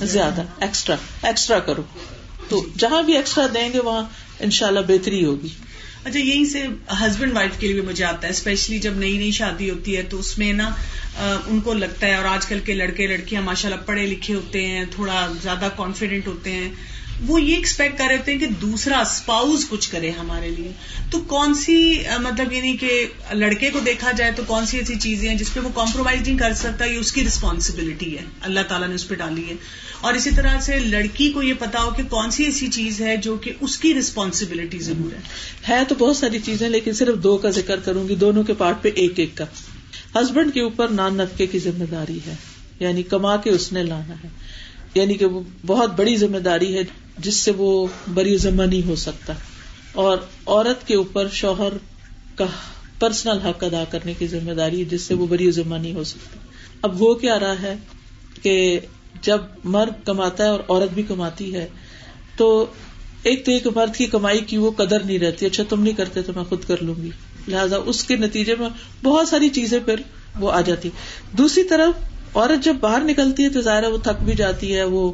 [0.05, 1.81] زیادہ۔ ایکسٹرا ایکسٹرا کرو۔
[2.49, 4.01] تو جہاں بھی ایکسٹرا دیں گے وہاں
[4.41, 5.47] ان شاء اللہ بہتری ہوگی۔
[6.03, 6.65] اچھا یہیں سے
[7.01, 10.03] ہسبینڈ وائف کے لیے بھی مجھے آتا ہے اسپیشلی جب نئی نئی شادی ہوتی ہے
[10.03, 10.69] تو اس میں نا
[11.19, 14.65] ان کو لگتا ہے، اور آج کل کے لڑکے لڑکیاں ماشاء اللہ پڑھے لکھے ہوتے
[14.67, 16.69] ہیں، تھوڑا زیادہ کانفیڈنٹ ہوتے ہیں۔
[17.27, 20.71] وہ یہ ایکسپیکٹ کر رہے تھے کہ دوسرا اسپاؤز کچھ کرے ہمارے لیے۔
[21.11, 25.29] تو کون سی مطلب یعنی کہ لڑکے کو دیکھا جائے تو کون سی ایسی چیزیں
[25.29, 28.87] ہیں جس پہ وہ کمپرومائز نہیں کر سکتا، یہ اس کی رسپانسبلٹی ہے۔ اللہ تعالیٰ
[28.87, 29.53] نے اس پہ ڈالی ہے۔
[30.01, 33.17] اور اسی طرح سے لڑکی کو یہ پتا ہو کہ کون سی ایسی چیز ہے
[33.17, 35.19] جو کہ اس کی ریسپانسبلٹی ضرور ہے۔
[35.69, 38.81] ہے تو بہت ساری چیزیں، لیکن صرف دو کا ذکر کروں گی، دونوں کے پارٹ
[38.81, 39.45] پہ ایک ایک کا۔
[40.15, 42.35] ہسبینڈ کے اوپر نان نفکے کی ذمہ داری ہے
[42.79, 44.29] یعنی کما کے اس نے لانا ہے۔
[44.95, 46.81] یعنی کہ وہ بہت بڑی ذمہ داری ہے۔
[47.17, 49.33] جس سے وہ بری ذمہ نہیں ہو سکتا۔
[49.93, 51.73] اور عورت کے اوپر شوہر
[52.35, 52.45] کا
[52.99, 56.03] پرسنل حق ادا کرنے کی ذمہ داری ہے جس سے وہ بری ذمہ نہیں ہو
[56.03, 56.39] سکتا۔
[56.81, 57.75] اب وہ کیا رہا ہے
[58.41, 58.79] کہ
[59.21, 61.67] جب مرد کماتا ہے اور عورت بھی کماتی ہے،
[62.37, 62.65] تو
[63.23, 66.21] ایک تو ایک مرد کی کمائی کی وہ قدر نہیں رہتی اچھا تم نہیں کرتے
[66.21, 67.09] تو میں خود کر لوں گی۔
[67.47, 68.69] لہٰذا اس کے نتیجے میں
[69.03, 69.95] بہت ساری چیزیں پھر
[70.39, 70.89] وہ آ جاتی۔
[71.37, 72.03] دوسری طرف
[72.37, 75.11] عورت جب باہر نکلتی ہے تو ظاہر وہ تھک بھی جاتی ہے، وہ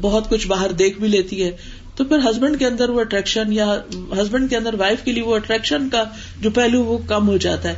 [0.00, 1.50] بہت کچھ باہر دیکھ بھی لیتی ہے،
[1.96, 5.36] تو پھر ہسبینڈ کے اندر وہ اٹریکشن یا ہسبینڈ کے اندر وائف کے لیے وہ
[5.36, 6.04] اٹریکشن کا
[6.40, 7.74] جو پہلو وہ کم ہو جاتا ہے۔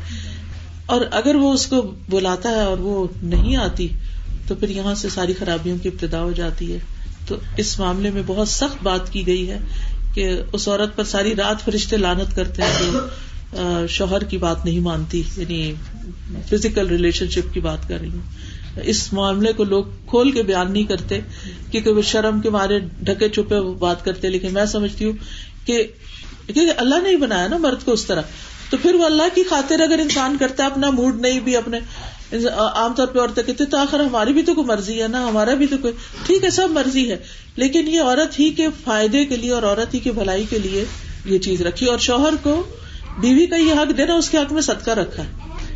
[0.87, 3.89] اور اگر وہ اس کو بلاتا ہے اور وہ نہیں آتی،
[4.49, 6.79] تو پھر یہاں سے ساری خرابیوں کی ابتدا ہو جاتی ہے۔
[7.27, 9.59] تو اس معاملے میں بہت سخت بات کی گئی ہے
[10.15, 14.81] کہ اس عورت پر ساری رات فرشتے لانت کرتے ہیں جو شوہر کی بات نہیں
[14.81, 15.73] مانتی یعنی
[16.51, 18.21] فزیکل ریلیشن شپ کی بات کر رہی ہوں۔
[18.83, 21.21] اس معاملے کو لوگ کھول کے بیان نہیں کرتے،
[21.71, 25.13] کیونکہ وہ شرم کے مارے ڈھکے چھپے بات کرتے، لیکن میں سمجھتی ہوں
[25.65, 25.87] کہ
[26.47, 28.23] کیونکہ اللہ نے ہی بنایا نا مرد کو اس طرح۔
[28.71, 31.79] تو پھر وہ اللہ کی خاطر اگر انسان کرتا ہے، اپنا موڈ نہیں بھی، اپنے
[32.75, 35.55] عام طور پہ عورتیں کہتے تو آخر ہماری بھی تو کوئی مرضی ہے نا، ہمارا
[35.55, 35.95] بھی تو کوئی۔
[36.27, 37.17] ٹھیک ہے، سب مرضی ہے،
[37.57, 40.85] لیکن یہ عورت ہی کے فائدے کے لیے اور عورت ہی کی بھلائی کے لیے
[41.25, 42.63] یہ چیز رکھی۔ اور شوہر کو
[43.21, 45.29] بیوی کا یہ حق دینا، اس کے حق میں صدقہ رکھا۔ ہے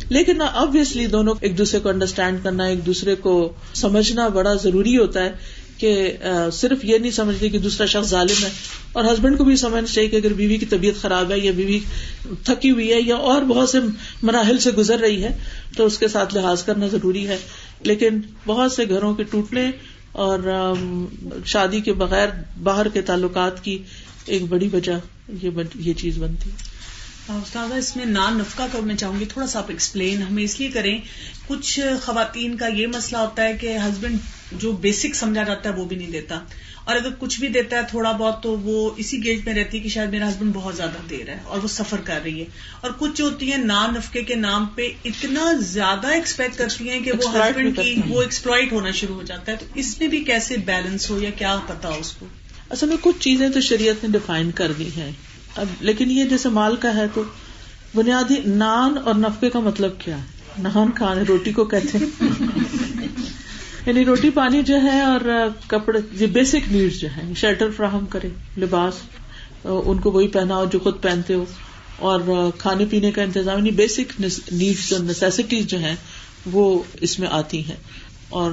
[0.09, 5.23] لیکن ابویسلی دونوں ایک دوسرے کو انڈرسٹینڈ کرنا، ایک دوسرے کو سمجھنا بڑا ضروری ہوتا
[5.23, 5.31] ہے
[5.77, 6.17] کہ
[6.53, 8.49] صرف یہ نہیں سمجھتے کہ دوسرا شخص ظالم ہے۔
[8.91, 11.79] اور ہسبینڈ کو بھی سمجھنا چاہیے کہ اگر بیوی کی طبیعت خراب ہے یا بیوی
[12.43, 13.77] تھکی ہوئی ہے یا اور بہت سے
[14.23, 15.37] مراحل سے گزر رہی ہے،
[15.77, 17.37] تو اس کے ساتھ لحاظ کرنا ضروری ہے۔
[17.83, 19.71] لیکن بہت سے گھروں کے ٹوٹنے
[20.11, 20.73] اور
[21.45, 22.27] شادی کے بغیر
[22.63, 23.77] باہر کے تعلقات کی
[24.25, 24.99] ایک بڑی وجہ
[25.75, 26.76] یہ چیز بنتی۔ ہے
[27.29, 30.59] استاد اس میں نان نفقہ کا میں چاہوں گی تھوڑا سا آپ ایکسپلین ہمیں اس
[30.59, 30.97] لیے کریں
[31.47, 34.17] کچھ خواتین کا یہ مسئلہ ہوتا ہے کہ ہسبینڈ
[34.51, 36.39] جو بیسک سمجھا جاتا ہے وہ بھی نہیں دیتا۔
[36.83, 39.83] اور اگر کچھ بھی دیتا ہے تھوڑا بہت تو وہ اسی گیج میں رہتی ہے
[39.83, 42.45] کہ شاید میرا ہسبینڈ بہت زیادہ دے رہا ہے اور وہ سفر کر رہی ہے۔
[42.81, 47.11] اور کچھ ہوتی ہیں نان نفقے کے نام پہ اتنا زیادہ ایکسپیکٹ کرتی ہیں کہ
[47.11, 50.57] وہ ہسبینڈ کی وہ ایکسپلائٹ ہونا شروع ہو جاتا ہے۔ تو اس میں بھی کیسے
[50.57, 52.25] بیلنس ہو یا کیا پتا ہو اس کو؟
[52.69, 55.11] اصل میں کچھ چیزیں تو شریعت نے ڈیفائن کر دی ہیں۔
[55.57, 57.23] اب لیکن یہ جیسے مال کا ہے تو
[57.95, 60.23] بنیادی نان اور نفقے کا مطلب کیا ہے؟
[60.57, 62.27] نان کھانے، روٹی کو کہتے ہیں۔
[63.85, 65.19] یعنی روٹی پانی جو ہے اور
[65.67, 68.93] کپڑے، یہ بیسک نیڈس جو ہے شیلٹر فراہم کرے، لباس،
[69.63, 71.45] ان کو وہی پہنا ہو جو خود پہنتے ہو۔
[71.99, 72.21] اور
[72.57, 75.95] کھانے پینے کا انتظام یعنی بیسک نیڈس جو نیسیسٹیز جو ہیں،
[76.51, 77.75] وہ اس میں آتی ہیں۔
[78.29, 78.51] اور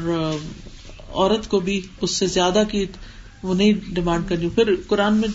[1.14, 2.86] عورت کو بھی اس سے زیادہ کی
[3.44, 5.28] وہ نہیں ڈیمانڈ کرنی پھر قرآن میں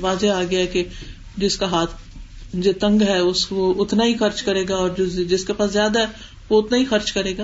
[0.00, 0.84] واضح آ گیا کہ
[1.36, 1.94] جس کا ہاتھ
[2.54, 4.90] جو تنگ ہے، اس کو اتنا ہی خرچ کرے گا اور
[5.28, 6.06] جس کے پاس زیادہ ہے،
[6.50, 7.42] وہ اتنا ہی خرچ کرے گا۔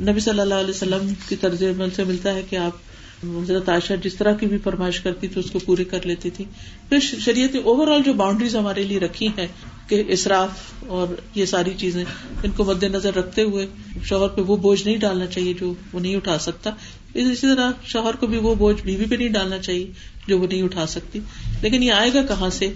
[0.00, 2.76] نبی صلی اللہ علیہ وسلم کی طرز عمل سے ملتا ہے کہ آپ
[3.24, 6.44] حضرت عائشہ جس طرح کی بھی فرمائش کرتی تھی، اس کو پوری کر لیتی تھی۔
[6.88, 9.46] پھر شریعت اوور آل جو باؤنڈریز ہمارے لیے رکھی ہیں
[9.88, 10.50] کہ اصراف
[10.88, 12.04] اور یہ ساری چیزیں،
[12.44, 13.66] ان کو مد نظر رکھتے ہوئے
[14.04, 16.70] شوہر پہ وہ بوجھ نہیں ڈالنا چاہیے جو وہ نہیں اٹھا سکتا۔
[17.14, 19.90] اسی طرح شوہر کو بھی وہ بوجھ بیوی پہ نہیں ڈالنا چاہیے
[20.26, 21.20] جو وہ نہیں اٹھا سکتی۔
[21.62, 22.72] لیکن یہ آئے گا کہاں سے؟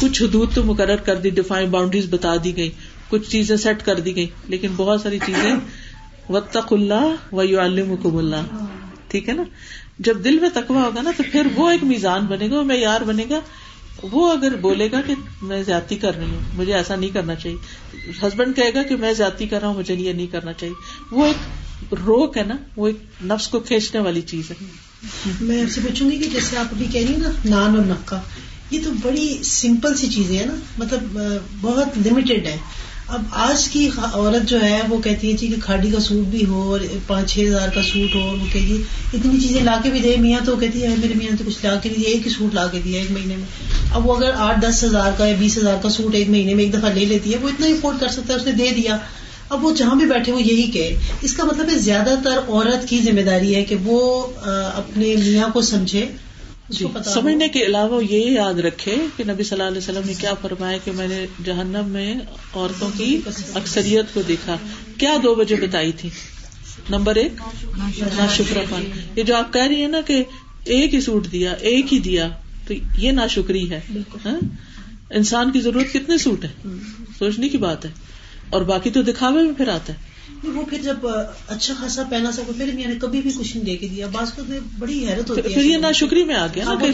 [0.00, 2.70] کچھ حدود تو مقرر کر دی ڈیفائن باؤنڈریز بتا دی گئی،
[3.08, 5.54] کچھ چیزیں سیٹ کر دی گئی، لیکن بہت ساری چیزیں۔
[6.28, 8.64] وطق اللہ و یو اللہ
[9.08, 9.42] ٹھیک ہے نا؟
[9.98, 13.00] جب دل میں تقوا ہوگا نا، تو پھر وہ ایک میزان بنے گا، وہ معیار
[13.00, 13.40] بنے گا۔
[14.02, 17.56] وہ اگر بولے گا کہ میں زیادتی کر رہی ہوں، مجھے ایسا نہیں کرنا چاہیے۔
[18.22, 20.74] ہسبینڈ کہے گا کہ میں زیادتی کر رہا ہوں، مجھے یہ نہیں کرنا چاہیے۔
[21.10, 21.36] وہ ایک
[22.06, 24.56] روک ہے نا، وہ ایک نفس کو کھینچنے والی چیز ہے۔
[25.40, 28.20] میں آپ سے پوچھوں گی کہ جیسے آپ ابھی کہہ رہی نا، نان اور نکا
[28.70, 31.18] یہ تو بڑی سمپل سی چیزیں ہیں نا مطلب
[31.60, 32.56] بہت لمیٹڈ ہے
[33.08, 36.44] اب آج کی عورت جو ہے، وہ کہتی ہے جی کہ کھاڑی کا سوٹ بھی
[36.46, 38.58] ہو، اور پانچ چھ ہزار کا سوٹ ہو، وہ کہ
[39.14, 41.74] اتنی چیزیں لا کے بھی دے۔ میاں تو کہتی ہے، میرے میاں تو کچھ لا
[41.82, 43.46] کے نہیں دیا ایک ہی سوٹ لا کے دیا ایک مہینے میں۔
[43.92, 46.64] اب وہ اگر آٹھ دس ہزار کا یا بیس ہزار کا سوٹ ایک مہینے میں
[46.64, 48.98] ایک دفعہ لے لیتی ہے، وہ اتنا افورڈ کر سکتا ہے، اس نے دے دیا۔
[49.50, 52.88] اب وہ جہاں بھی بیٹھے وہ یہی کہ اس کا مطلب ہے زیادہ تر عورت
[52.88, 56.06] کی ذمہ داری ہے کہ وہ اپنے میاں کو سمجھے
[56.68, 56.84] جی
[57.14, 60.78] سمجھنے کے علاوہ یہ یاد رکھے کہ نبی صلی اللہ علیہ وسلم نے کیا فرمایا
[60.84, 62.14] کہ میں نے جہنم میں
[62.54, 63.20] عورتوں کی
[63.54, 64.56] اکثریت کو دیکھا۔
[64.98, 66.08] کیا دو بجے بتائی تھی؟
[66.90, 67.32] نمبر ایک
[68.16, 68.84] نا شکر پان
[69.16, 70.24] یہ جو آپ کہہ رہی ہیں نا کہ
[70.64, 72.28] ایک ہی سوٹ دیا ایک ہی دیا
[72.66, 73.80] تو یہ نا شکری ہے۔
[74.24, 74.38] ہاں؟
[75.10, 76.68] انسان کی ضرورت کتنے سوٹ ہے
[77.18, 77.90] سوچنے کی بات ہے۔
[78.50, 79.98] اور باقی تو دکھاوے میں پھر آتا ہے۔
[80.44, 80.96] وہ پھر جب
[81.48, 84.30] اچھا خاصا پہنا سکو پھر میں نے کبھی بھی کچھ نہیں دے کے دیا۔ بعض
[84.48, 86.86] میں بڑی حیرت ہوتی ہے۔ پھر یہ نا شکری میں آ گیا نا ہاں،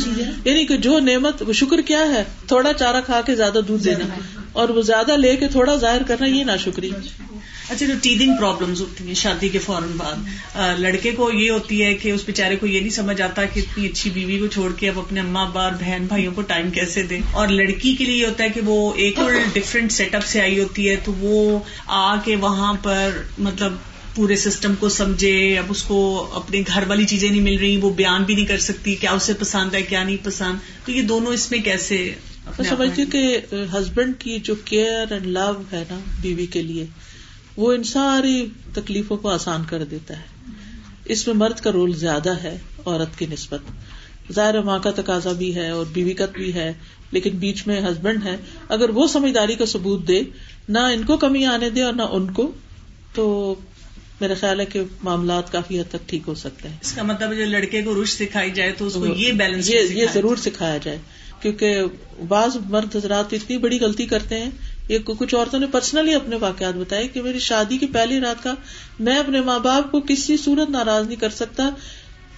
[0.44, 4.04] یعنی کہ جو نعمت شکر کیا ہے؟ تھوڑا چارہ کھا کے زیادہ دودھ دینا۔
[4.52, 6.90] اور وہ زیادہ لے کے تھوڑا ظاہر کرنا یہ نا شکری
[7.70, 10.16] اچھا جو ٹیدنگ پرابلمس ہوتی ہیں شادی کے فوراً بعد
[10.78, 13.86] لڑکے کو یہ ہوتی ہے کہ اس بےچارے کو یہ نہیں سمجھ آتا کہ اتنی
[13.86, 17.02] اچھی بیوی کو چھوڑ کے اب اپنے اما ابا اور بہن بھائیوں کو ٹائم کیسے
[17.02, 20.24] دیں؟ اور لڑکی کے لیے یہ ہوتا ہے کہ وہ ایک اور ڈفرینٹ سیٹ اپ
[20.24, 23.72] سے آئی ہوتی ہے تو وہ آ کے وہاں پر مطلب
[24.14, 25.98] پورے سسٹم کو سمجھے اب اس کو
[26.34, 29.32] اپنے گھر والی چیزیں نہیں مل رہی وہ بیان بھی نہیں کر سکتی کیا اسے
[29.38, 32.14] پسند ہے کیا نہیں پسند؟ تو یہ دونوں اس میں کیسے
[32.68, 36.86] سمجھتی کہ ہسبینڈ کی جو کیئر اینڈ لو ہے نا بیوی کے لیے
[37.56, 40.22] وہ ان ساری تکلیفوں کو آسان کر دیتا ہے۔
[41.04, 43.60] اس میں مرد کا رول زیادہ ہے عورت کی نسبت۔
[44.32, 46.72] ظاہر ماں کا تقاضا بھی ہے اور بیوی کا بھی ہے
[47.10, 48.36] لیکن بیچ میں ہسبینڈ ہے۔
[48.68, 50.20] اگر وہ سمجھداری کا ثبوت دے
[50.68, 52.52] نہ ان کو کمی آنے دے اور نہ ان کو
[53.14, 53.54] تو
[54.20, 57.36] میرا خیال ہے کہ معاملات کافی حد تک ٹھیک ہو سکتے ہیں۔ اس کا مطلب
[57.36, 60.98] جو لڑکے کو روش سکھائی جائے تو اس کو یہ بیلنس یہ ضرور سکھایا جائے۔
[61.42, 61.82] کیونکہ
[62.28, 64.50] بعض مرد حضرات اتنی بڑی غلطی کرتے ہیں
[64.88, 68.54] کچھ عورتوں نے پرسنلی اپنے واقعات بتائے کہ میری شادی کی پہلی رات کا
[68.98, 71.70] میں اپنے ماں باپ کو کسی صورت ناراض نہیں کر سکتا،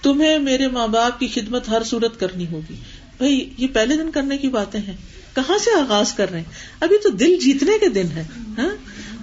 [0.01, 2.75] تمہیں میرے ماں باپ کی خدمت ہر صورت کرنی ہوگی۔
[3.17, 4.95] بھائی، یہ پہلے دن کرنے کی باتیں ہیں۔
[5.35, 6.45] کہاں سے آغاز کر رہے ہیں؟
[6.79, 8.23] ابھی تو دل جیتنے کے دن ہے
[8.57, 8.69] ہاں؟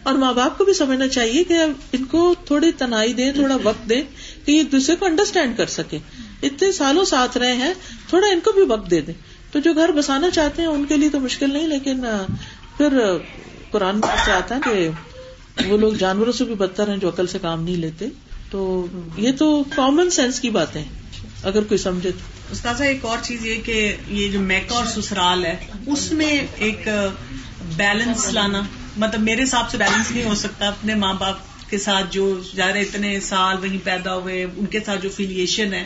[0.03, 1.55] اور ماں باپ کو بھی سمجھنا چاہیے کہ
[1.93, 4.03] ان کو تھوڑی تنائی دیں، تھوڑا وقت دیں
[4.45, 5.99] کہ ایک دوسرے کو انڈرسٹینڈ کر سکے
[6.43, 7.75] اتنے سالوں ساتھ رہے ہیں،
[8.09, 9.15] تھوڑا ان کو بھی وقت دے دیں۔
[9.53, 12.05] تو جو گھر بسانا چاہتے ہیں ان کے لیے تو مشکل نہیں، لیکن
[12.77, 12.99] پھر
[13.71, 14.89] قرآن میں سے آتا ہے کہ
[15.67, 18.07] وہ لوگ جانوروں سے بھی بدتر ہیں جو عقل سے کام نہیں لیتے۔
[18.51, 18.87] تو
[19.17, 20.85] یہ تو کامن سینس کی بات ہے
[21.43, 25.45] اگر کوئی سمجھے تو۔ استاذہ، ایک اور چیز یہ کہ یہ جو میکا اور سسرال
[25.45, 26.89] ہے، اس میں ایک
[27.77, 28.63] بیلنس لانا
[28.97, 31.37] مطلب میرے حساب سے بیلنس نہیں ہو سکتا۔ اپنے ماں باپ
[31.71, 35.75] کے ساتھ جو جا رہے، اتنے سال وہیں پیدا ہوئے، ان کے ساتھ جو فیلیشن
[35.75, 35.85] ہے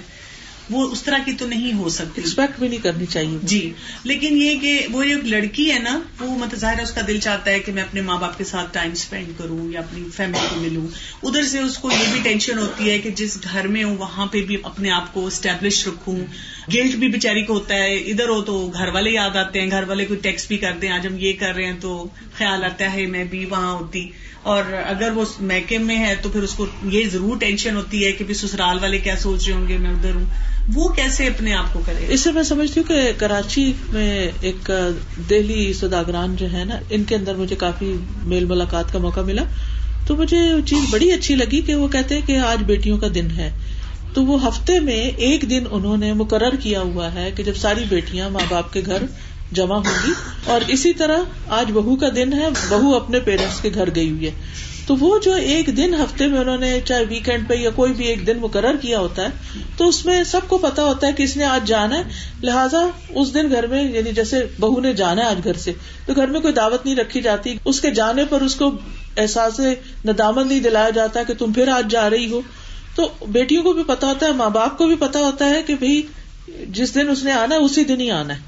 [0.71, 3.73] وہ اس طرح کی تو نہیں ہو سکتی۔ ایکسپیکٹ بھی نہیں کرنی چاہیے۔ جی
[4.05, 7.21] لیکن یہ کہ وہ ایک لڑکی ہے نا وہ مطلب ظاہر ہے اس کا دل
[7.21, 10.47] چاہتا ہے کہ میں اپنے ماں باپ کے ساتھ ٹائم اسپینڈ کروں یا اپنی فیملی
[10.51, 10.87] کو ملوں۔
[11.23, 14.27] ادھر سے اس کو یہ بھی ٹینشن ہوتی ہے کہ جس گھر میں ہوں وہاں
[14.27, 16.19] پہ بھی اپنے آپ کو اسٹیبلش رکھوں۔
[16.75, 19.85] گلٹ بھی بےچاری کو ہوتا ہے، ادھر ہو تو گھر والے یاد آتے ہیں، گھر
[19.89, 22.93] والے کوئی ٹیکس بھی کرتے ہیں، آج ہم یہ کر رہے ہیں تو خیال آتا
[22.93, 24.09] ہے، میں بھی وہاں ہوتی۔
[24.43, 28.13] اور اگر وہ میکے میں ہے تو پھر اس کو یہ ضرور ٹینشن ہوتی ہے
[28.13, 30.25] کہ سسرال والے کیا سوچ رہے ہوں گے، میں ادھر ہوں۔
[30.75, 34.71] وہ کیسے اپنے آپ کو کرے؟ اس سے میں سمجھتی ہوں کہ کراچی میں ایک
[35.31, 39.43] دہلی سوداگران جو ہے نا، ان کے اندر مجھے کافی میل ملاقات کا موقع ملا۔
[40.07, 43.29] تو مجھے چیز بڑی اچھی لگی کہ وہ کہتے ہیں کہ آج بیٹیوں کا دن
[43.37, 43.51] ہے۔
[44.15, 47.85] تو وہ ہفتے میں ایک دن انہوں نے مقرر کیا ہوا ہے کہ جب ساری
[47.89, 49.03] بیٹیاں ماں باپ کے گھر
[49.53, 50.13] جمع ہوگی
[50.45, 51.19] اور اسی طرح
[51.49, 54.31] آج بہو کا دن ہے، بہو اپنے پیرنٹس کے گھر گئی ہوئی ہے۔
[54.87, 58.07] تو وہ جو ایک دن ہفتے میں انہوں نے چاہے ویکینڈ پہ یا کوئی بھی
[58.07, 61.23] ایک دن مقرر کیا ہوتا ہے، تو اس میں سب کو پتا ہوتا ہے کہ
[61.23, 62.03] اس نے آج جانا ہے۔
[62.43, 65.73] لہٰذا اس دن گھر میں یعنی جیسے بہو نے جانا ہے آج گھر سے،
[66.07, 68.71] تو گھر میں کوئی دعوت نہیں رکھی جاتی۔ اس کے جانے پر اس کو
[69.17, 69.61] احساس
[70.05, 72.41] ندامت نہیں دلایا جاتا کہ تم پھر آج جا رہی ہو۔
[73.01, 75.75] تو بیٹیوں کو بھی پتا ہوتا ہے، ماں باپ کو بھی پتا ہوتا ہے کہ
[75.75, 76.03] بھائی
[76.69, 78.39] جس دن اس نے آنا ہے اسی دن ہی آنا ہے۔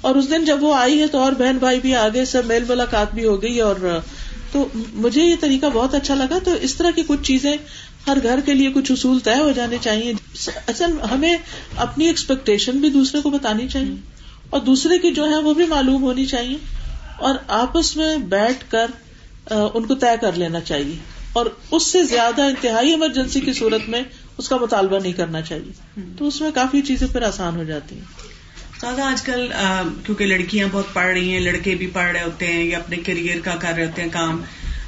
[0.00, 2.64] اور اس دن جب وہ آئی ہے تو اور بہن بھائی بھی آگے، سب میل
[2.68, 4.00] ملاقات بھی ہو گئی اور
[4.52, 7.56] تو مجھے یہ طریقہ بہت اچھا لگا۔ تو اس طرح کی کچھ چیزیں
[8.06, 10.12] ہر گھر کے لیے کچھ اصول طے ہو جانے چاہیے۔
[10.66, 11.36] اصل ہمیں
[11.76, 13.94] اپنی ایکسپیکٹیشن بھی دوسرے کو بتانی چاہیے۔
[14.50, 16.56] اور دوسرے کی جو ہے وہ بھی معلوم ہونی چاہیے۔
[17.16, 18.86] اور آپس میں بیٹھ کر
[19.74, 24.02] ان کو طے کر لینا چاہیے۔ اور اس سے زیادہ انتہائی ایمرجنسی کی صورت میں
[24.38, 27.94] اس کا مطالبہ نہیں کرنا چاہیے۔ تو اس میں کافی چیزیں پھر آسان ہو جاتی
[27.94, 28.32] ہیں۔
[28.82, 29.46] دادا آج کل
[30.04, 33.40] کیونکہ لڑکیاں بہت پڑھ رہی ہیں لڑکے بھی پڑھ رہے ہوتے ہیں یا اپنے کیریئر
[33.40, 34.42] کا کر رہے ہوتے ہیں کام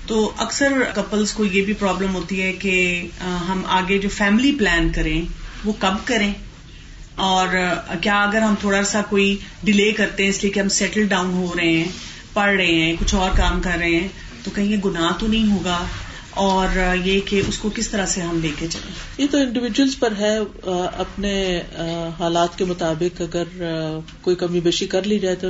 [0.07, 4.92] تو اکثر کپلس کو یہ بھی پرابلم ہوتی ہے کہ ہم آگے جو فیملی پلان
[4.92, 5.22] کریں
[5.64, 6.33] وہ کب کریں؟
[7.16, 7.48] اور
[8.00, 11.30] کیا اگر ہم تھوڑا سا کوئی ڈیلے کرتے ہیں اس لیے کہ ہم سیٹل ڈاؤن
[11.30, 11.88] ہو رہے ہیں
[12.33, 14.09] پڑھ رہے ہیں کچھ اور کام کر رہے ہیں
[14.44, 15.85] تو کہیں یہ گناہ تو نہیں ہوگا؟
[16.34, 19.98] اور یہ کہ اس کو کس طرح سے ہم لے کے چلیں یہ تو انڈیویجلس
[19.98, 20.38] پر ہے
[20.96, 21.62] اپنے
[22.18, 23.44] حالات کے مطابق اگر
[24.20, 25.48] کوئی کمی بیشی کر لی جائے تو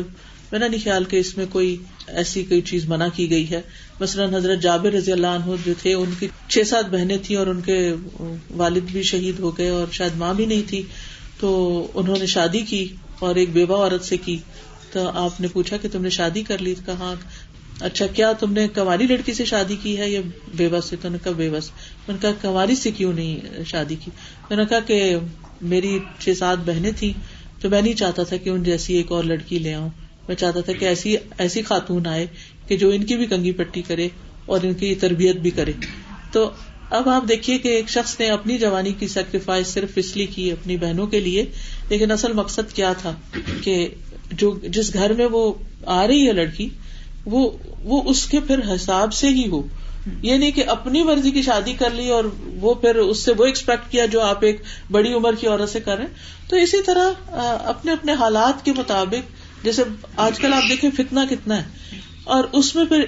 [0.53, 3.61] میرا نہیں خیال کہ اس میں کوئی ایسی کوئی چیز منع کی گئی ہے۔
[4.01, 7.47] مثلاً حضرت جابر رضی اللہ عنہ جو تھے، ان کی چھ سات بہنیں تھیں اور
[7.47, 7.95] ان کے
[8.51, 10.83] والد بھی شہید ہو گئے اور شاید ماں بھی نہیں تھی۔
[11.41, 14.39] تو انہوں نے شادی کی اور ایک بیوہ عورت سے کی۔
[14.93, 17.15] تو آپ نے پوچھا کہ تم نے شادی کر لی؟ کہاں
[17.81, 20.21] اچھا کیا تم نے کماری لڑکی سے شادی کی ہے یا
[20.55, 21.71] بے بس سے؟ تو نے کہا بے بس
[22.09, 24.11] میں نے کہا کماری سے کیوں نہیں شادی کی؟
[24.51, 25.17] میں نے کہا کہ
[25.63, 27.13] میری چھ سات بہنیں تھیں،
[27.61, 29.89] تو میں نہیں چاہتا تھا کہ ان جیسی ایک اور لڑکی لے آؤں۔
[30.29, 32.27] میں چاہتا تھا کہ ایسی ایسی خاتون آئے
[32.69, 34.09] کہ جو ان کی بھی کنگی پٹی کرے
[34.47, 35.73] اور ان کی تربیت بھی کرے۔
[36.33, 36.51] تو
[36.91, 40.53] اب آپ دیکھیے کہ ایک شخص نے اپنی جوانی کی سیکریفائس صرف اس لیے کی
[40.53, 41.45] اپنی بہنوں کے لیے،
[41.89, 43.15] لیکن اصل مقصد کیا تھا
[43.63, 43.89] کہ
[44.33, 45.55] جو، جس گھر میں وہ
[45.87, 46.69] آ رہی ہے لڑکی
[47.27, 47.51] وہ
[47.85, 49.63] وہ اس کے پھر حساب سے ہی ہو۔
[50.23, 53.45] یہ نہیں کہ اپنی مرضی کی شادی کر لی اور وہ پھر اس سے وہ
[53.45, 56.07] ایکسپیکٹ کیا جو آپ ایک بڑی عمر کی عورت سے کریں
[56.49, 57.11] تو اسی طرح
[57.65, 59.31] اپنے اپنے حالات کے مطابق،
[59.65, 59.83] جیسے
[60.17, 61.65] آج کل آپ دیکھیں فتنا کتنا ہے۔
[62.25, 63.05] اور اس میں پھر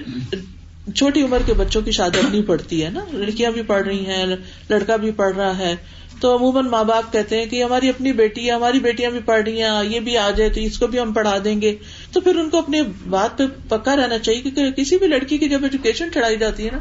[0.95, 4.25] چھوٹی عمر کے بچوں کی شادی نہیں پڑتی ہے نا۔ لڑکیاں بھی پڑھ رہی ہیں،
[4.69, 5.75] لڑکا بھی پڑھ رہا ہے۔
[6.21, 9.41] تو عموماً ماں باپ کہتے ہیں کہ ہماری اپنی بیٹی ہے ہماری بیٹیاں بھی پڑھ
[9.43, 11.75] رہی ہیں یہ بھی آ جائے تو اس کو بھی ہم پڑھا دیں گے۔
[12.11, 15.49] تو پھر ان کو اپنی بات پہ پکا رہنا چاہیے کیونکہ کسی بھی لڑکی کی
[15.49, 16.79] جب ایجوکیشن چڑھائی جاتی ہے نا،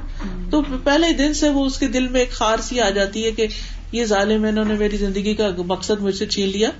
[0.51, 3.33] تو پہلے دن سے وہ اس کے دل میں ایک خار سی آ جاتی ہے
[3.33, 3.47] کہ
[3.93, 6.71] یہ ظالم انہوں نے میری زندگی کا مقصد مجھ سے چھین لیا۔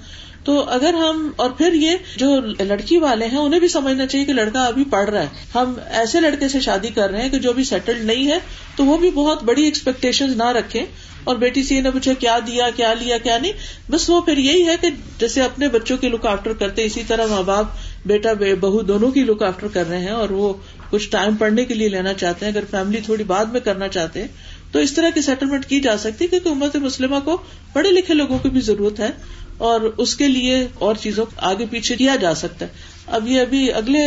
[0.45, 4.33] تو اگر ہم، اور پھر یہ جو لڑکی والے ہیں، انہیں بھی سمجھنا چاہیے کہ
[4.33, 7.53] لڑکا ابھی پڑھ رہا ہے۔ ہم ایسے لڑکے سے شادی کر رہے ہیں کہ جو
[7.53, 8.39] بھی سیٹلڈ نہیں ہے،
[8.77, 10.85] تو وہ بھی بہت بڑی ایکسپیکٹیشن نہ رکھے
[11.27, 13.53] اور بیٹی سے یہ نہ پوچھے کیا دیا، کیا لیا، کیا نہیں۔
[13.91, 17.27] بس وہ پھر یہی ہے کہ جیسے اپنے بچوں کی لک آفٹر کرتے اسی طرح
[17.27, 17.67] ماں باپ،
[18.07, 20.53] بیٹا بہو دونوں کی لک آفٹر کر رہے ہیں اور وہ
[20.91, 24.21] کچھ ٹائم پڑھنے کے لیے لینا چاہتے ہیں۔ اگر فیملی تھوڑی بعد میں کرنا چاہتے
[24.21, 24.29] ہیں،
[24.73, 27.37] تو اس طرح کی سیٹلمنٹ کی جا سکتی ہے کیونکہ امت مسلمہ کو
[27.73, 29.11] پڑھے لکھے لوگوں کی بھی ضرورت ہے
[29.59, 32.71] اور اس کے لیے اور چیزوں آگے پیچھے کیا جا سکتا ہے۔
[33.07, 33.99] اب یہ ابھی اگلے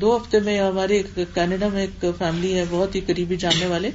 [0.00, 1.02] دو ہفتے میں ہمارے
[1.34, 3.90] کینیڈا میں ایک فیملی ہے، بہت ہی قریبی جاننے والے۔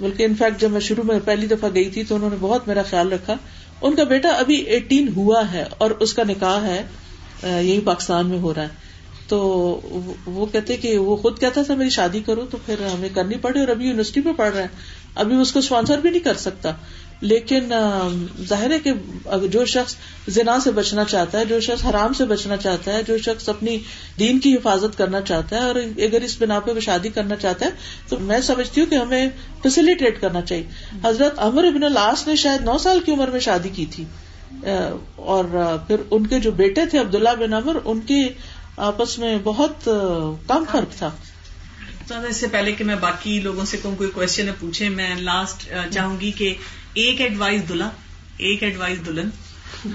[0.00, 2.82] بلکہ انفیکٹ جب میں شروع میں پہلی دفعہ گئی تھی تو انہوں نے بہت میرا
[2.82, 3.34] خیال رکھا۔
[3.82, 6.82] ان کا بیٹا ابھی ایٹین ہوا ہے اور اس کا نکاح ہے
[7.42, 8.82] یہی پاکستان میں ہو رہا ہے۔
[9.28, 9.38] تو
[10.26, 13.60] وہ کہتے کہ وہ خود کہتا تھا میری شادی کرو تو پھر ہمیں کرنی پڑی
[13.60, 14.68] اور ابھی یونیورسٹی میں پڑھ رہا ہے۔
[15.14, 16.72] ابھی اس کو اسپانسر بھی نہیں کر سکتا۔
[17.20, 17.72] لیکن
[18.48, 18.92] ظاہر ہے کہ
[19.46, 19.94] جو شخص
[20.28, 23.78] زنا سے بچنا چاہتا ہے، جو شخص حرام سے بچنا چاہتا ہے، جو شخص اپنی
[24.18, 27.66] دین کی حفاظت کرنا چاہتا ہے، اور اگر اس بنا پہ وہ شادی کرنا چاہتا
[27.66, 27.70] ہے،
[28.08, 29.28] تو میں سمجھتی ہوں کہ ہمیں
[29.62, 33.68] فیسلٹیٹ کرنا چاہیے۔ حضرت امر ابن الاس نے شاید نو سال کی عمر میں شادی
[33.68, 34.04] کی تھی۔
[35.16, 35.44] اور
[35.86, 38.28] پھر ان کے جو بیٹے تھے، عبداللہ بن امر ان کی
[38.76, 39.88] آپس میں بہت
[40.46, 41.10] کم فرق تھا۔
[42.28, 46.30] اس سے پہلے کہ میں باقی لوگوں سے کوئی کوشچن پوچھے، میں لاسٹ چاہوں گی
[46.30, 46.54] کہ
[46.94, 47.90] ایک ایڈوائز دلہا
[48.36, 49.28] ایک ایڈوائز دلہن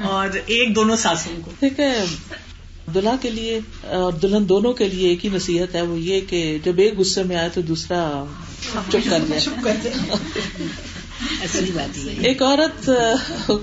[0.04, 2.06] اور ایک دونوں ساسوں کو۔ ٹھیک ہے۔
[2.94, 6.58] دلہا کے لیے اور دلہن دونوں کے لیے ایک ہی نصیحت ہے وہ یہ کہ
[6.64, 8.26] جب ایک غصے میں آئے تو دوسرا
[8.92, 9.86] چپ کر دیا
[12.22, 12.90] ایک عورت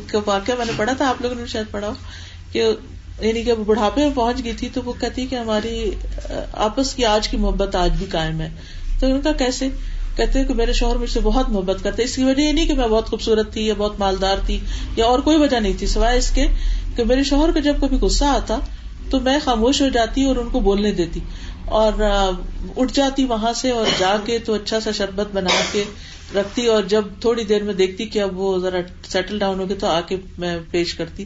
[0.06, 1.92] کا واقعہ میں نے پڑھا تھا آپ لوگوں نے شاید پڑھا
[2.52, 2.70] کہ
[3.20, 5.90] یعنی کہ بڑھاپے میں پہنچ گئی تھی تو وہ کہتی کہ ہماری
[6.52, 8.50] آپس کی آج کی محبت آج بھی قائم ہے۔
[9.00, 9.68] تو ان کا کیسے؟
[10.16, 12.66] کہتے ہیں کہ میرے شوہر مجھ سے بہت محبت کرتے اس کی وجہ یہ نہیں
[12.66, 14.58] کہ میں بہت خوبصورت تھی یا بہت مالدار تھی
[14.96, 16.46] یا اور کوئی وجہ نہیں تھی، سوائے اس کے
[16.96, 18.58] کہ میرے شوہر کا جب کبھی غصہ آتا
[19.10, 21.20] تو میں خاموش ہو جاتی اور ان کو بولنے دیتی
[21.64, 21.92] اور
[22.76, 25.84] اٹھ جاتی وہاں سے اور جا کے تو اچھا سا شربت بنا کے
[26.34, 29.86] رکھتی اور جب تھوڑی دیر میں دیکھتی کہ اب وہ ذرا سیٹل ڈاؤن ہوگی تو
[29.86, 31.24] آ کے میں پیش کرتی۔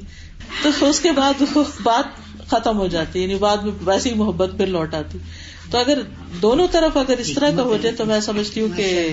[0.63, 4.67] تو اس کے بعد وہ بات ختم ہو جاتی یعنی بعد میں ویسی محبت پھر
[4.67, 5.19] لوٹ آتی۔
[5.71, 6.03] تو اگر
[6.43, 9.13] دونوں طرف اگر اس طرح کا ہو جائے تو میں سمجھتی ہوں کہ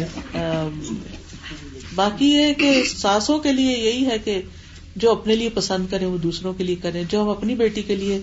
[1.96, 4.42] باقی یہ کہ ساسوں کے لیے یہی ہے کہ
[4.96, 7.96] جو اپنے لیے پسند کریں، وہ دوسروں کے لیے کریں۔ جو ہم اپنی بیٹی کے
[7.96, 8.20] لیے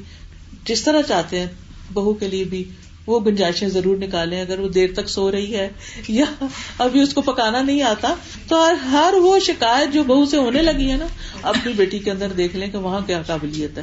[0.65, 1.47] جس طرح چاہتے ہیں،
[1.93, 2.65] بہو کے لیے بھی
[3.07, 5.69] وہ گنجائشیں ضرور نکالیں۔ اگر وہ دیر تک سو رہی ہے
[6.09, 6.45] یا
[6.79, 8.15] ابھی اس کو پکانا نہیں آتا،
[8.49, 11.07] تو ہر وہ شکایت جو بہو سے ہونے لگی ہے نا،
[11.43, 13.83] اپنی بیٹی کے اندر دیکھ لیں کہ وہاں کیا قابلیت ہے۔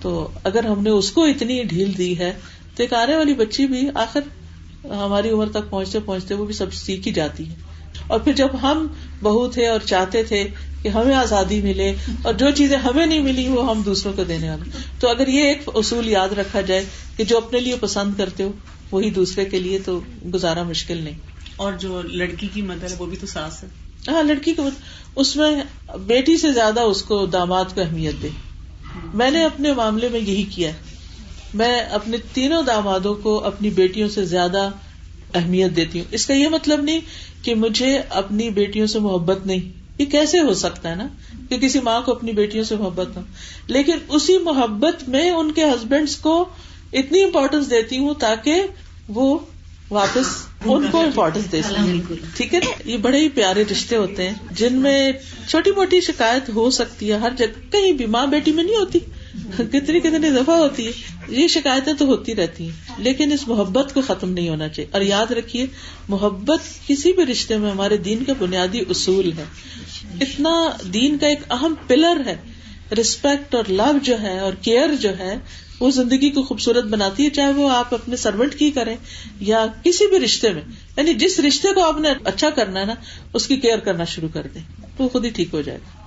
[0.00, 2.32] تو اگر ہم نے اس کو اتنی ڈھیل دی ہے
[2.76, 4.20] تو ایک آنے والی بچی بھی آخر
[4.84, 7.54] ہماری عمر تک پہنچتے پہنچتے وہ بھی سب سیکھ ہی جاتی ہے۔
[8.06, 8.86] اور پھر جب ہم
[9.22, 10.48] بہو تھے اور چاہتے تھے
[10.82, 14.50] کہ ہمیں آزادی ملے اور جو چیزیں ہمیں نہیں ملی وہ ہم دوسروں کو دینے
[14.50, 16.84] والے۔ تو اگر یہ ایک اصول یاد رکھا جائے
[17.16, 18.52] کہ جو اپنے لیے پسند کرتے ہو
[18.92, 20.00] وہی دوسرے کے لیے تو
[20.34, 21.18] گزارا مشکل نہیں۔
[21.56, 23.68] اور جو لڑکی کی مدر ہے وہ بھی تو ساس ہے۔
[24.08, 24.68] ہاں لڑکی کو
[25.16, 25.62] اس میں
[26.06, 28.28] بیٹی سے زیادہ اس کو داماد کو اہمیت دے۔
[29.14, 30.70] میں نے اپنے معاملے میں یہی کیا۔
[31.54, 34.70] میں اپنے تینوں دامادوں کو اپنی بیٹیوں سے زیادہ
[35.34, 37.00] اہمیت دیتی ہوں۔ اس کا یہ مطلب نہیں
[37.42, 41.06] کہ مجھے اپنی بیٹیوں سے محبت نہیں۔ یہ کیسے ہو سکتا ہے نا
[41.48, 43.22] کہ کسی ماں کو اپنی بیٹیوں سے محبت ہو؟
[43.66, 46.48] لیکن اسی محبت میں ان کے ہسبینڈ کو
[46.92, 48.62] اتنی امپورٹینس دیتی ہوں تاکہ
[49.08, 49.38] وہ
[49.90, 50.26] واپس
[50.64, 54.34] ان کو امپورٹینس دے سکیں۔ ٹھیک ہے نا؟ یہ بڑے ہی پیارے رشتے ہوتے ہیں
[54.50, 55.12] جن میں
[55.48, 58.98] چھوٹی موٹی شکایت ہو سکتی ہے۔ ہر جگہ کہیں بھی ماں بیٹی میں نہیں ہوتی۔
[59.56, 60.92] کتنی کتنی دفعہ ہوتی ہے۔
[61.28, 65.00] یہ شکایتیں تو ہوتی رہتی ہیں، لیکن اس محبت کو ختم نہیں ہونا چاہیے۔ اور
[65.00, 65.66] یاد رکھیے،
[66.08, 69.44] محبت کسی بھی رشتے میں ہمارے دین کا بنیادی اصول ہے۔
[70.20, 72.36] اتنا دین کا ایک اہم پلر ہے۔
[72.96, 75.34] ریسپیکٹ اور لو جو ہے اور کیئر جو ہے،
[75.80, 78.96] وہ زندگی کو خوبصورت بناتی ہے، چاہے وہ آپ اپنے سروینٹ کی کریں
[79.40, 80.62] یا کسی بھی رشتے میں۔
[80.96, 82.94] یعنی جس رشتے کو آپ نے اچھا کرنا ہے نا،
[83.34, 84.62] اس کی کیئر کرنا شروع کر دیں۔
[84.96, 86.01] تو خود ہی ٹھیک ہو جائے گا۔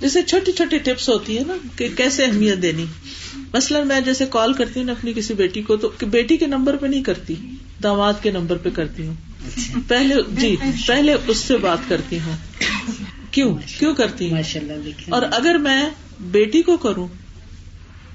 [0.00, 2.84] جیسے چھوٹی چھوٹی ٹپس ہوتی ہے نا کہ کیسے اہمیت دینی۔
[3.52, 6.76] مثلاً میں جیسے کال کرتی ہوں نا اپنی کسی بیٹی کو تو بیٹی کے نمبر
[6.76, 7.34] پہ نہیں کرتی
[7.82, 9.14] داماد کے نمبر پہ کرتی ہوں۔
[9.88, 12.36] پہلے جی پہلے اس سے بات کرتی ہوں۔
[13.30, 14.38] کیوں؟ کیوں کرتی ہوں؟
[15.08, 17.08] اور اگر میں بیٹی کو کروں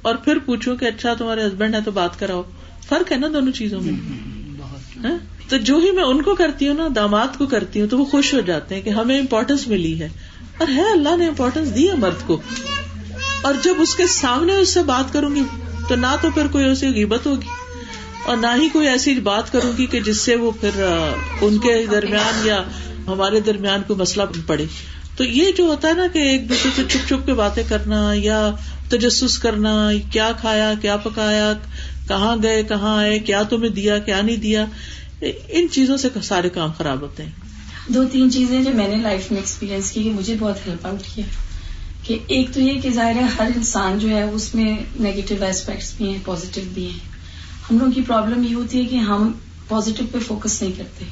[0.01, 2.43] اور پھر پوچھوں کہ اچھا تمہارے ہسبینڈ ہے تو بات کراؤ
[2.87, 3.93] فرق ہے نا دونوں چیزوں میں؟
[5.03, 5.17] ہاں؟
[5.49, 8.05] تو جو ہی میں ان کو کرتی ہوں نا داماد کو کرتی ہوں تو وہ
[8.05, 10.09] خوش ہو جاتے ہیں کہ ہمیں امپورٹینس ملی ہے۔
[10.57, 12.41] اور ہے، اللہ نے امپورٹینس دی ہے مرد کو۔
[13.41, 15.43] اور جب اس کے سامنے اس سے بات کروں گی،
[15.89, 17.47] تو نہ تو پھر کوئی اسے غیبت ہوگی،
[18.25, 20.83] اور نہ ہی کوئی ایسی بات کروں گی کہ جس سے وہ پھر
[21.41, 22.61] ان کے درمیان یا
[23.07, 24.65] ہمارے درمیان کوئی مسئلہ پڑے۔
[25.17, 28.01] تو یہ جو ہوتا ہے نا کہ ایک دوسرے سے چھپ چھپ کے باتیں کرنا
[28.13, 28.39] یا
[28.89, 31.51] تجسس کرنا، کیا کھایا، کیا پکایا،
[32.07, 34.65] کہاں گئے، کہاں آئے، کیا تمہیں دیا، کیا نہیں دیا،
[35.21, 37.44] ان چیزوں سے سارے کام خراب ہوتے ہیں۔
[37.87, 41.25] دو تین چیزیں جو میں نے لائف میں ایکسپیرینس کی مجھے بہت ہیلپ آؤٹ کیا
[42.03, 45.93] کہ ایک تو یہ کہ ظاہر ہے ہر انسان جو ہے اس میں نیگیٹو ایسپیکٹس
[45.97, 46.99] بھی ہیں پازیٹو بھی ہیں۔
[47.71, 49.31] ہم لوگوں کی پرابلم یہ ہوتی ہے کہ ہم
[49.67, 51.05] پازیٹو پہ فوکس نہیں کرتے۔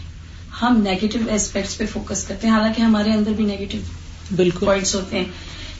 [0.61, 3.77] ہم نیگیٹو ایسپیکٹس پہ فوکس کرتے ہیں۔ حالانکہ ہمارے اندر بھی نیگیٹو
[4.35, 5.25] بالکل۔ پوائنٹس ہوتے ہیں۔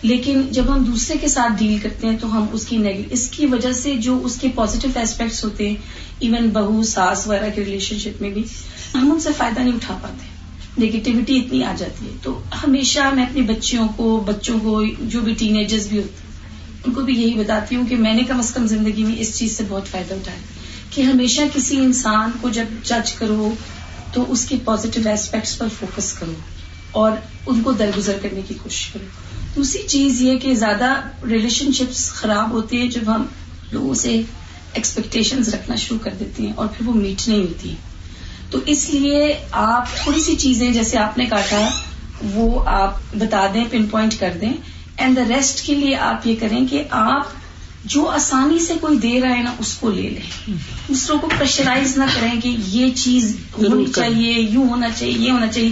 [0.02, 2.78] لیکن جب ہم دوسرے کے ساتھ ڈیل کرتے ہیں تو ہم اس کی
[3.10, 5.76] اس کی وجہ سے جو اس کے پازیٹو ایسپیکٹس ہوتے ہیں
[6.20, 8.44] ایون بہو ساس وغیرہ کے ریلیشن شپ میں بھی
[8.94, 10.33] ہم ان سے فائدہ نہیں اٹھا پاتے۔
[10.82, 15.34] نگیٹیوٹی اتنی آ جاتی ہے۔ تو ہمیشہ میں اپنی بچیوں کو، بچوں کو، جو بھی
[15.34, 16.34] ٹین ایجرز بھی ہوتے
[16.86, 19.38] ان کو بھی یہی بتاتی ہوں کہ میں نے کم از کم زندگی میں اس
[19.38, 20.38] چیز سے بہت فائدہ اٹھایا
[20.90, 23.54] کہ ہمیشہ کسی انسان کو جب جج کرو
[24.14, 26.34] تو اس کے پازیٹو ایسپیکٹس پر فوکس کرو
[26.92, 27.12] اور
[27.46, 29.06] ان کو درگزر کرنے کی کوشش کرو۔
[29.56, 30.94] دوسری چیز یہ کہ زیادہ
[31.30, 33.26] ریلیشن شپس خراب ہوتے ہیں جب ہم
[33.72, 34.22] لوگوں سے
[34.74, 37.76] ایکسپیکٹیشن رکھنا شروع کر دیتے ہیں اور پھر وہ میٹ نہیں ہوتی۔
[38.54, 41.70] تو اس لیے آپ تھوڑی سی چیزیں جیسے آپ نے کہا تھا
[42.34, 44.54] وہ آپ بتا دیں پن پوائنٹ کر دیں۔
[44.98, 47.24] اینڈ دا ریسٹ کے لیے آپ یہ کریں کہ آپ
[47.86, 50.54] جو آسانی سے کوئی دے رہا ہے نا اس کو لے لیں۔
[50.88, 55.48] دوسروں کو پریشرائز نہ کریں کہ یہ چیز ہونی چاہیے یوں ہونا چاہیے یہ ہونا
[55.48, 55.70] چاہیے۔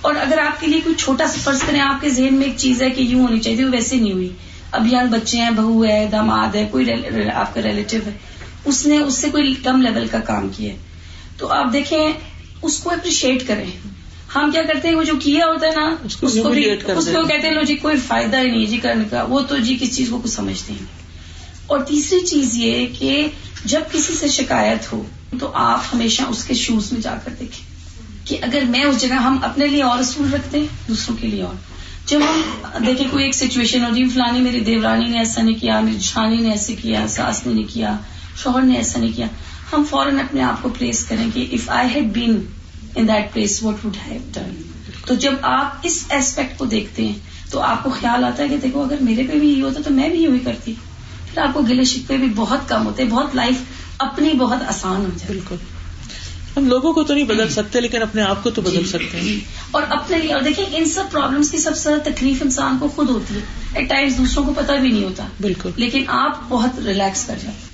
[0.00, 2.54] اور اگر آپ کے لیے کوئی چھوٹا سا فرض کریں آپ کے ذہن میں ایک
[2.56, 4.28] چیز ہے کہ یوں ہونی چاہیے وہ ویسے نہیں ہوئی۔
[4.72, 6.86] اب یہاں بچے ہیں بہو ہے داماد ہے کوئی
[7.34, 8.12] آپ کا ریلیٹو ہے۔
[8.64, 10.74] اس نے اس سے کوئی کم لیول کا کام کیا
[11.40, 12.12] تو آپ دیکھیں
[12.62, 13.70] اس کو اپریشیٹ کریں
[14.34, 17.26] ہم کیا کرتے ہیں وہ جو کیا ہوتا ہے نا اس کو بھی اس کو
[17.26, 19.96] کہتے ہیں لو جی کوئی فائدہ ہی نہیں جی کرنے کا۔ وہ تو جی کس
[19.96, 20.86] چیز کو کچھ سمجھتے ہیں۔
[21.66, 23.26] اور تیسری چیز یہ کہ
[23.64, 25.02] جب کسی سے شکایت ہو
[25.40, 27.64] تو آپ ہمیشہ اس کے شوز میں جا کر دیکھیں
[28.26, 31.42] کہ اگر میں اس جگہ ہم اپنے لیے اور اصول رکھتے ہیں دوسروں کے لیے
[31.42, 31.54] اور۔
[32.06, 35.80] جب ہم دیکھیں کوئی ایک سچویشن ہو جی فلانی میری دیورانی نے ایسا نہیں کیا
[35.80, 37.96] میری جھانی نے ایسے کیا ساس نے نہیں کیا
[38.42, 39.26] شوہر نے ایسا نہیں کیا۔
[39.72, 42.46] ہم فوراً اپنے آپ کو پلیس کریں کہ if I had been
[42.96, 44.62] in that place what would have done
[45.06, 47.14] تو جب آپ اس ایسپیکٹ کو دیکھتے ہیں
[47.50, 49.90] تو آپ کو خیال آتا ہے کہ دیکھو اگر میرے پہ بھی یہ ہوتا تو
[49.90, 50.74] میں بھی یوں ہی کرتی۔
[51.34, 53.56] پھر آپ کو گلے شکوے بھی بہت کم ہوتے بہت لائف
[53.98, 55.56] اپنی بہت آسان ہو جائے بالکل۔
[56.56, 59.20] ہم لوگوں کو تو نہیں بدل سکتے لیکن اپنے آپ کو تو بدل جی۔ سکتے
[59.20, 59.40] ہیں۔
[59.70, 62.88] اور اپنے لیے اور دیکھیں ان سب پرابلمس کی سب سے زیادہ تکلیف انسان کو
[62.88, 63.40] خود ہوتی ہے۔
[63.74, 67.69] ایٹ ٹائمز دوسروں کو پتہ بھی نہیں ہوتا۔ بالکل۔ لیکن آپ بہت ریلیکس کر جاتے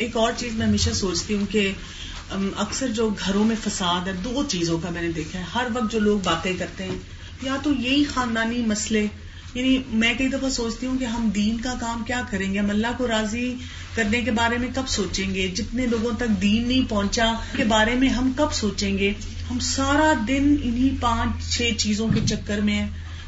[0.00, 1.70] ایک اور چیز میں ہمیشہ سوچتی ہوں کہ
[2.56, 5.92] اکثر جو گھروں میں فساد ہے، دو چیزوں کا میں نے دیکھا ہے۔ ہر وقت
[5.92, 6.98] جو لوگ باتیں کرتے ہیں،
[7.42, 9.06] یا تو یہی خاندانی مسئلے
[9.54, 12.70] یعنی میں کئی دفعہ سوچتی ہوں کہ ہم دین کا کام کیا کریں گے، ہم
[12.70, 13.54] اللہ کو راضی
[13.94, 17.94] کرنے کے بارے میں کب سوچیں گے؟ جتنے لوگوں تک دین نہیں پہنچا کے بارے
[17.94, 19.12] میں ہم کب سوچیں گے؟
[19.50, 22.86] ہم سارا دن انہی پانچ چھ چیزوں کے چکر میں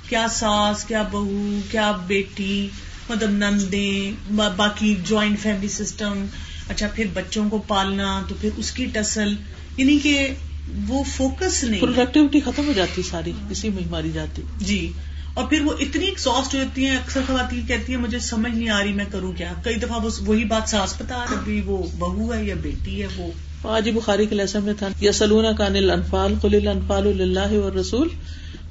[0.08, 2.68] کیا ساس، کیا بہو، کیا بیٹی
[3.08, 4.12] مطلب نندے
[4.56, 6.24] باقی جوائنٹ فیملی سسٹم
[6.68, 9.34] اچھا پھر بچوں کو پالنا تو پھر اس کی ٹسل
[9.76, 10.28] یعنی کہ
[10.88, 14.92] وہ فوکس نہیں۔ پروڈکٹیوٹی ختم ہو جاتی ساری اسی میں ماری جاتی۔ جی۔
[15.34, 18.68] اور پھر وہ اتنی ایکساسٹ ہو جاتی ہیں اکثر خواتین کہتی ہیں مجھے سمجھ نہیں
[18.68, 22.44] آ رہی میں کروں کیا؟ کئی دفعہ وہی بات ساس پتا ابھی وہ بہو ہے
[22.44, 23.32] یا بیٹی ہے وہ۔
[23.64, 27.72] آج بخاری کے لہسن میں تھا یا سلونا کا انل انفال خل انفال اللہ اور
[27.72, 28.08] رسول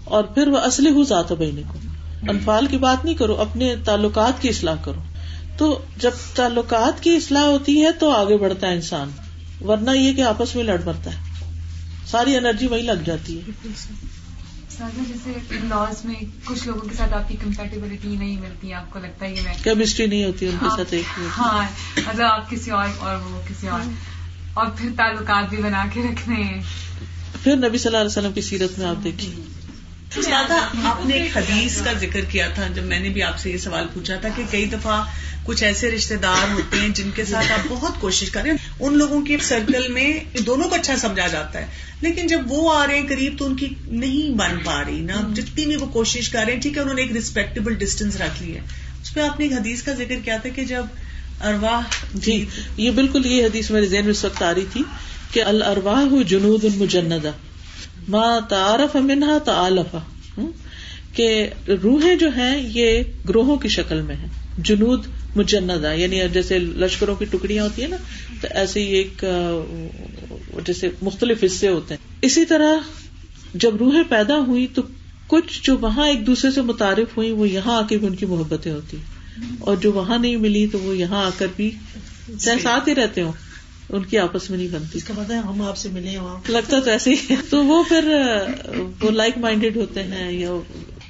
[0.03, 1.77] اور پھر وہ اصلی ہو ذات بہنے کو
[2.29, 5.01] انفال کی بات نہیں کرو اپنے تعلقات کی اصلاح کرو۔
[5.61, 9.11] تو جب تعلقات کی اصلاح ہوتی ہے تو آگے بڑھتا ہے انسان
[9.61, 11.17] ورنہ یہ کہ آپس میں لڑ پڑتا ہے۔
[12.05, 13.67] ساری انرجی وہی لگ جاتی ہے۔
[14.79, 19.25] جیسے لاس میں کچھ لوگوں کے ساتھ آپ کی کمپیٹیبلٹی نہیں ملتی آپ کو لگتا
[19.25, 20.93] ہے کیمسٹری نہیں ہوتی ان کے ہاں۔ ساتھ
[21.37, 21.63] ہاں
[21.97, 23.79] مطلب آپ کسی اور اور وہ کسی اور۔
[24.53, 26.59] اور پھر تعلقات بھی بنا کے رکھنے
[27.43, 29.35] پھر نبی صلی اللہ علیہ وسلم کی سیرت میں آپ دیکھیے
[30.83, 33.57] آپ نے ایک حدیث کا ذکر کیا تھا جب میں نے بھی آپ سے یہ
[33.57, 35.03] سوال پوچھا تھا کہ کئی دفعہ
[35.43, 39.21] کچھ ایسے رشتے دار ہوتے ہیں جن کے ساتھ آپ بہت کوشش کریں ان لوگوں
[39.21, 41.65] کے سرکل میں دونوں کو اچھا سمجھا جاتا ہے۔
[42.01, 45.33] لیکن جب وہ آ رہے ہیں قریب تو ان کی نہیں بن پا رہی نا۔
[45.35, 48.43] جتنی بھی وہ کوشش کر رہے ہیں ٹھیک ہے انہوں نے ایک ریسپیکٹیبل ڈسٹینس رکھ
[48.43, 48.61] لی ہے۔
[49.01, 50.85] اس پہ آپ نے ایک حدیث کا ذکر کیا تھا کہ جب
[51.41, 51.81] ارواہ
[52.13, 52.45] جی
[52.77, 54.83] یہ بالکل یہ حدیث میرے ذہن میں اس وقت آ رہی تھی
[55.31, 57.31] کہ الرواہ جنود المجندہ۔
[58.07, 59.99] ما تعارف منہا تعالفا
[61.13, 64.27] کہ روحیں جو ہیں یہ گروہوں کی شکل میں ہیں۔
[64.57, 65.05] جنود
[65.35, 67.97] مجندا یعنی جیسے لشکروں کی ٹکڑیاں ہوتی ہیں نا
[68.41, 69.25] تو ایسے ہی ایک
[70.65, 72.75] جیسے مختلف حصے ہوتے ہیں۔ اسی طرح
[73.53, 74.81] جب روحیں پیدا ہوئی تو
[75.27, 78.25] کچھ جو وہاں ایک دوسرے سے متعارف ہوئی وہ یہاں آ کے بھی ان کی
[78.25, 78.97] محبتیں ہوتی
[79.59, 81.71] اور جو وہاں نہیں ملی تو وہ یہاں آ کر بھی
[82.39, 83.31] چاہے ساتھ ہی رہتے ہوں۔
[83.89, 86.17] ان کی آپس میں نہیں بنتی۔ اس کا پتا ہے ہم آپ سے ملے
[86.47, 88.17] لگتا تو ایسے ہی تو وہ پھر
[89.01, 90.49] وہ لائک مائنڈیڈ ہوتے ہیں یا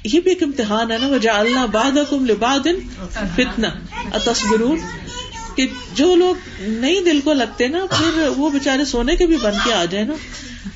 [0.04, 2.68] یہ بھی ایک امتحان ہے نا وہ جالنا باد لباد
[3.36, 3.70] فتنا
[4.26, 4.80] تصبرون
[5.56, 9.52] کہ جو لوگ نہیں دل کو لگتے نا پھر وہ بےچارے سونے کے بھی بن
[9.66, 10.14] کے آ جائے نا۔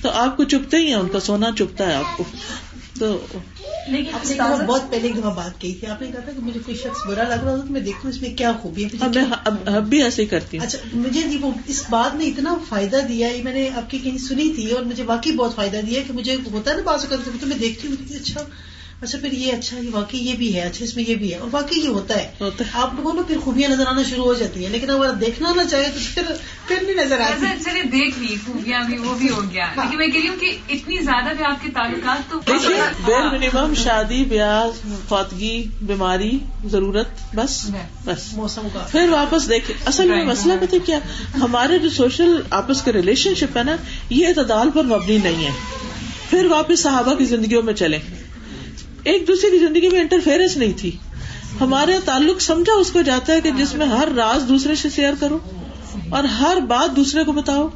[0.01, 2.23] تو آپ کو چپتے ہی ہیں ان کا سونا چپتا ہے آپ کو۔
[2.99, 3.27] تو
[4.67, 7.07] بہت پہلے ایک دفعہ بات کی تھی۔ آپ نے کہا تھا کہ مجھے کوئی شخص
[7.07, 10.21] برا لگ رہا تھا تو میں دیکھوں اس میں کیا خوبی ہے۔ اب بھی ایسے
[10.21, 13.69] ہی کرتی ہوں۔ اچھا مجھے جی وہ اس بات نے اتنا فائدہ دیا میں نے
[13.75, 16.75] آپ کی کہیں سنی تھی اور مجھے واقعی بہت فائدہ دیا کہ مجھے ہوتا ہے
[16.75, 18.41] نا بات کرتے میں دیکھتی ہوں اچھا
[19.05, 21.37] اچھا پھر یہ اچھا یہ واقعی یہ بھی ہے اچھا اس میں یہ بھی ہے
[21.37, 22.31] اور واقعی یہ ہوتا ہے۔
[22.73, 25.61] آپ لوگوں کو پھر خوبیاں نظر آنا شروع ہو جاتی ہیں لیکن اگر دیکھنا نہ
[25.71, 26.21] چاہے تو پھر
[26.67, 29.97] پھر نہیں نظر آتی۔ چلیے دیکھ لی خوبیاں بھی وہ بھی ہو گیا۔ ہاں۔ لیکن
[29.97, 32.39] میں کہہ رہی ہوں کہ اتنی زیادہ بھی آپ کے تعلقات تو
[33.05, 37.65] بیر منیمم شادی بیاہ فوتگی بیماری ضرورت بس
[38.05, 40.99] بس۔ موسم کا۔ پھر واپس دیکھے اصل میں مسئلہ پتہ کیا؟
[41.41, 43.75] ہمارے جو سوشل آپس کے ریلیشن شپ ہے نا
[44.09, 45.51] یہ اعتدال پر مبنی نہیں ہے۔
[46.29, 47.99] پھر واپس صحابہ کی زندگیوں میں چلے
[49.05, 50.91] ایک دوسرے کی زندگی میں انٹرفیئرنس نہیں تھی۔
[51.61, 55.13] ہمارے تعلق سمجھا اس کو جاتا ہے کہ جس میں ہر راز دوسرے سے شیئر
[55.19, 55.39] کرو
[56.09, 57.67] اور ہر بات دوسرے کو بتاؤ،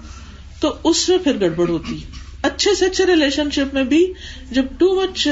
[0.60, 1.98] تو اس میں پھر گڑبڑ ہوتی۔
[2.42, 4.14] اچھے سے اچھے ریلیشن شپ میں بھی
[4.52, 5.28] جب ٹو مچ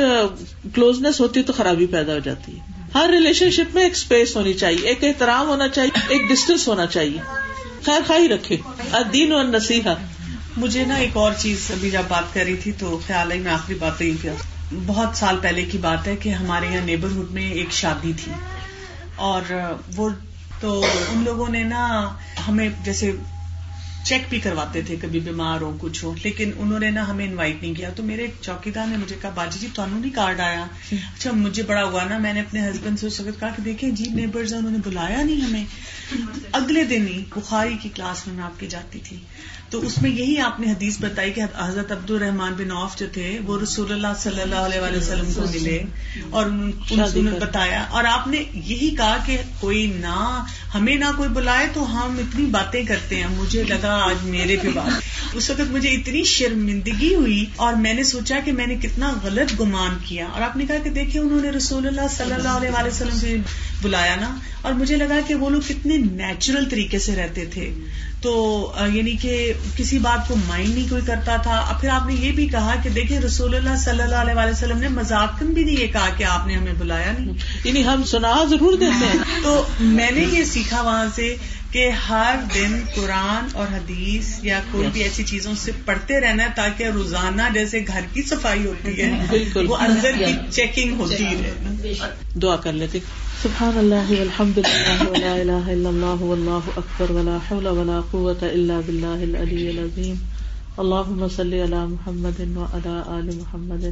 [0.75, 2.59] کلوزنس ہوتی ہے تو خرابی پیدا ہو جاتی۔ ہے
[2.93, 6.85] ہر ریلیشن شپ میں ایک اسپیس ہونی چاہیے، ایک احترام ہونا چاہیے، ایک ڈسٹینس ہونا
[6.85, 7.17] چاہیے۔
[7.85, 8.57] خیر، خائی رکھے۔
[9.13, 9.93] دین و نصیحا
[10.57, 13.51] مجھے نا ایک اور چیز ابھی جب بات کر رہی تھی تو خیال ہے میں
[13.51, 14.29] آخری بات رہی تھی
[14.85, 18.31] بہت سال پہلے کی بات ہے کہ ہمارے یہاں نیبرہڈ میں ایک شادی تھی۔
[19.15, 19.41] اور
[19.95, 20.09] وہ
[20.59, 22.09] تو ان لوگوں نے نا
[22.47, 23.11] ہمیں جیسے
[24.03, 27.61] چیک بھی کرواتے تھے، کبھی بیمار ہو، کچھ ہو، لیکن انہوں نے نا ہمیں انوائٹ
[27.61, 31.31] نہیں کیا۔ تو میرے چوکیدار نے مجھے کہا، باجی جی تمہیں نہیں کارڈ آیا؟ اچھا
[31.31, 34.05] مجھے بڑا ہوا نا، میں نے اپنے ہسبینڈ سے اس وقت کہا کہ دیکھیں جی
[34.13, 35.65] نیبرز انہوں نے بلایا نہیں ہمیں۔
[36.51, 39.17] اگلے دن ہی بخاری کی کلاس میں میں آپ کی جاتی تھی۔
[39.69, 43.05] تو اس میں یہی آپ نے حدیث بتائی کہ حضرت عبد الرحمان بن عوف جو
[43.13, 45.83] تھے وہ رسول اللہ صلی اللہ علیہ وسلم کو ملے
[46.29, 50.43] اور انہوں نے بتایا۔ اور آپ نے یہی کہا کہ کوئی نہ
[50.73, 54.67] ہمیں نہ کوئی بلائے تو ہم اتنی باتیں کرتے ہیں۔ مجھے لگا آج میرے پہ
[54.75, 55.01] بات۔
[55.33, 59.59] اس وقت مجھے اتنی شرمندگی ہوئی اور میں نے سوچا کہ میں نے کتنا غلط
[59.59, 62.69] گمان کیا۔ اور آپ نے کہا کہ دیکھیں انہوں نے رسول اللہ صلی اللہ علیہ
[62.87, 63.37] وسلم سے
[63.81, 67.73] بلایا نا اور مجھے لگا کہ وہ لوگ کتنے نیچرل طریقے سے رہتے تھے۔
[68.21, 72.31] تو یعنی کہ کسی بات کو مائنڈ نہیں کوئی کرتا تھا۔ پھر آپ نے یہ
[72.31, 75.87] بھی کہا کہ دیکھیں رسول اللہ صلی اللہ علیہ وسلم نے مذاق بھی نہیں یہ
[75.87, 80.11] کہا کہ آپ نے ہمیں بلایا نہیں۔ یعنی ہم سنا ضرور دیتے ہیں۔ تو میں
[80.11, 81.35] نے یہ سیکھا وہاں سے
[81.71, 86.47] کہ ہر دن قرآن اور حدیث یا کوئی بھی ایسی چیزوں سے پڑھتے رہنا ہے
[86.55, 91.53] تاکہ روزانہ جیسے گھر کی صفائی ہوتی ہے بالکل۔ وہ اندر کی چیکنگ ہوتی ہے
[92.41, 92.99] دعا کر لیتے۔
[93.41, 98.79] سبحان اللہ والحمد للہ ولا الہ الا اللہ واللہ اکبر ولا حول ولا قوة الا
[98.85, 100.15] باللہ العلی العظیم.
[100.77, 103.85] اللہم صلی علی محمد وعلى آل محمد.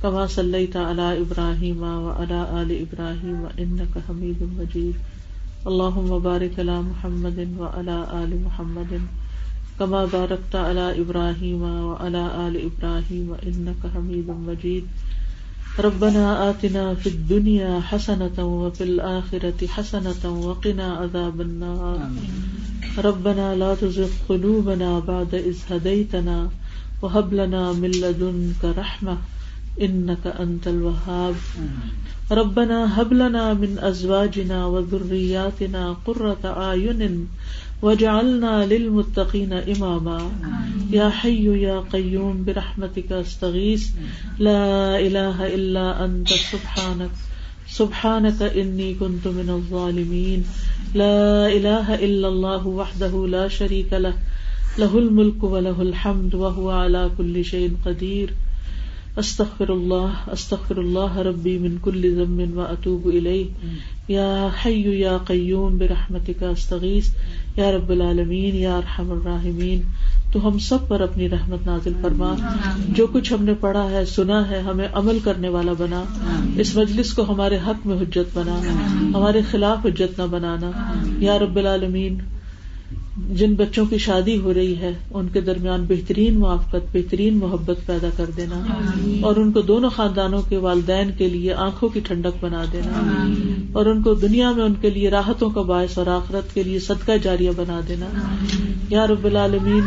[0.00, 4.98] کما صلیت علی ابراہیم وعلى آل ابراہیم انکا حمید مجید.
[5.66, 8.94] اللہم بارک علی محمد وعلى آل محمد.
[9.78, 14.84] کما بارکت علی ابراہیم وعلى آل ابراہیم انکا حمید مجید.
[15.78, 22.10] ربنا آتنا في الدنيا حسنة وفي الآخرة حسنة وقنا عذاب النار.
[22.98, 26.48] ربنا لا تزغ قلوبنا بعد إذ هديتنا
[27.02, 29.18] وهب لنا من لدنك رحمة
[29.82, 31.34] إنك أنت الوهاب
[32.30, 37.28] ربنا هب لنا من أزواجنا وذرياتنا قرة أعين
[37.82, 40.30] وجعلنا للمتقين اماما.
[40.90, 43.88] یا حي یا قیوم برحمتك استغيث
[44.38, 47.10] لا اله الا انت سبحانك
[47.68, 50.44] سبحانك اني كنت من الظالمين
[50.94, 54.14] لا اله الا الله وحده لا شريك له
[54.78, 58.34] له الملك وله الحمد وهو على كل شيء قدير
[59.18, 63.44] استغفر اللہ استغفر اللہ ربی من کل ذنب و اتوب الیہ.
[64.08, 67.10] یا حی یا قیوم برحمتک استغیث.
[67.56, 69.82] یا رب العالمین یا ارحم الراحمین.
[70.32, 72.34] تو ہم سب پر اپنی رحمت نازل فرما.
[72.88, 76.04] جو کچھ ہم نے پڑھا ہے سنا ہے ہمیں عمل کرنے والا بنا.
[76.56, 78.60] اس مجلس کو ہمارے حق میں حجت بنا.
[79.18, 80.70] ہمارے خلاف حجت نہ بنانا.
[81.18, 82.18] یا رب العالمین
[83.30, 88.08] جن بچوں کی شادی ہو رہی ہے ان کے درمیان بہترین موافقت بہترین محبت پیدا
[88.16, 88.64] کر دینا
[89.20, 93.26] اور ان کو دونوں خاندانوں کے والدین کے لیے آنکھوں کی ٹھنڈک بنا دینا
[93.72, 96.78] اور ان کو دنیا میں ان کے لیے راحتوں کا باعث اور آخرت کے لیے
[96.78, 98.06] صدقہ جاریہ بنا دینا۔
[98.90, 99.80] یا رب العالمین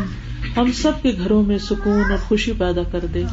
[0.56, 3.24] ہم سب کے گھروں میں سکون اور خوشی پیدا کر دے۔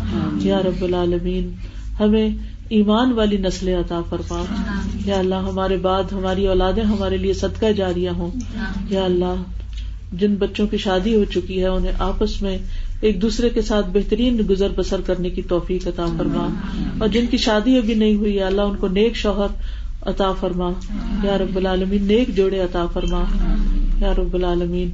[0.42, 1.52] یا رب العالمین
[2.00, 2.30] ہمیں
[2.70, 4.44] ایمان والی نسلیں عطا فرما۔
[5.06, 8.32] یا اللہ ہمارے بعد ہماری اولادیں ہمارے لیے صدقہ جاریہ ہوں۔
[8.90, 9.34] یا اللہ
[10.12, 12.58] جن بچوں کی شادی ہو چکی ہے، انہیں آپس میں
[13.02, 16.48] ایک دوسرے کے ساتھ بہترین گزر بسر کرنے کی توفیق عطا فرما۔
[17.00, 19.48] اور جن کی شادی ابھی نہیں ہوئی اللہ ان کو نیک شوہر
[20.02, 20.72] عطا فرما۔
[21.24, 23.24] یا رب العالمین، نیک جوڑے عطا فرما۔
[24.02, 24.90] یا رب العالمین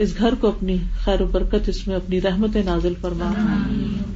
[0.00, 3.32] اس گھر کو اپنی خیر و برکت اس میں اپنی رحمت نازل فرما۔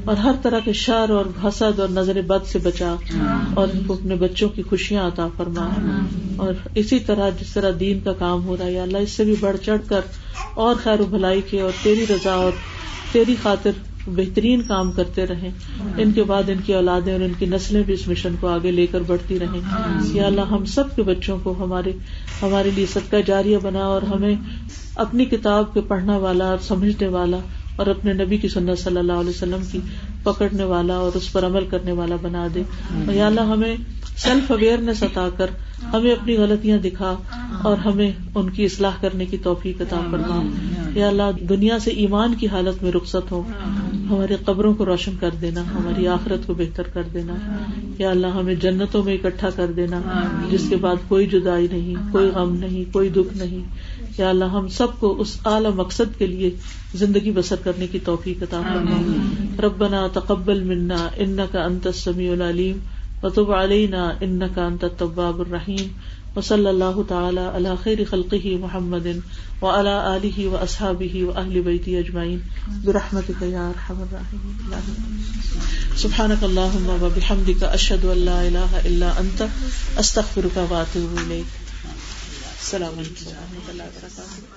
[0.05, 2.95] اور ہر طرح کے شر اور حسد اور نظر بد سے بچا۔
[3.55, 5.69] اور ان کو اپنے بچوں کی خوشیاں عطا فرما۔
[6.37, 9.35] اور اسی طرح جس طرح دین کا کام ہو رہا ہے اللہ اس سے بھی
[9.41, 10.01] بڑھ چڑھ کر
[10.55, 12.53] اور خیر و بھلائی کے اور تیری رضا اور
[13.13, 13.71] تیری خاطر
[14.07, 15.51] بہترین کام کرتے رہے
[15.99, 18.71] ان کے بعد ان کی اولادیں اور ان کی نسلیں بھی اس مشن کو آگے
[18.71, 19.61] لے کر بڑھتی رہیں۔
[20.13, 21.93] یا اللہ، ہم سب کے بچوں کو ہمارے
[22.43, 24.35] ہمارے لیے صدقہ جاریہ بنا اور ہمیں
[24.97, 27.37] اپنی کتاب کے پڑھنے والا اور سمجھنے والا
[27.77, 29.81] اور اپنے نبی کی سنت صلی اللہ علیہ وسلم کی
[30.23, 32.63] پکڑنے والا اور اس پر عمل کرنے والا بنا دے۔
[33.15, 33.77] یا اللہ، ہمیں
[34.17, 35.47] سیلف اویئرنیس عطا کر،
[35.93, 37.15] ہمیں اپنی غلطیاں دکھا
[37.63, 40.43] اور ہمیں ان کی اصلاح کرنے کی توفیق عطا فرما۔
[40.95, 43.43] یا اللہ، دنیا سے ایمان کی حالت میں رخصت ہو۔
[44.11, 47.35] ہماری قبروں کو روشن کر دینا ہماری آخرت کو بہتر کر دینا۔
[47.99, 50.01] یا اللہ ہمیں جنتوں میں اکٹھا کر دینا
[50.51, 53.65] جس کے بعد کوئی جدائی نہیں کوئی غم نہیں کوئی دکھ نہیں۔
[54.19, 56.51] یا اللہ ہم سب کو اس اعلی مقصد کے لیے
[56.95, 59.03] زندگی بسر کرنے کی توفیق عطا فرما
[59.63, 62.79] ربنا تقبل منا انك انت السميع العليم
[63.23, 65.89] وتب علينا انك انت التواب الرحيم
[66.37, 69.23] وصلى الله تعالى على خير خلقه محمد
[69.63, 72.43] وعلى اله واصحابه واهل بيته اجمعين
[72.85, 74.57] برحمتك يا ارحم الراحمين
[75.97, 79.49] سبحانك اللهم وبحمدك اشهد ان لا اله الا انت
[79.99, 81.47] استغفرك واتوب اليك
[82.61, 84.54] السلام علیکم و رحمۃ اللہ وبرکاتہ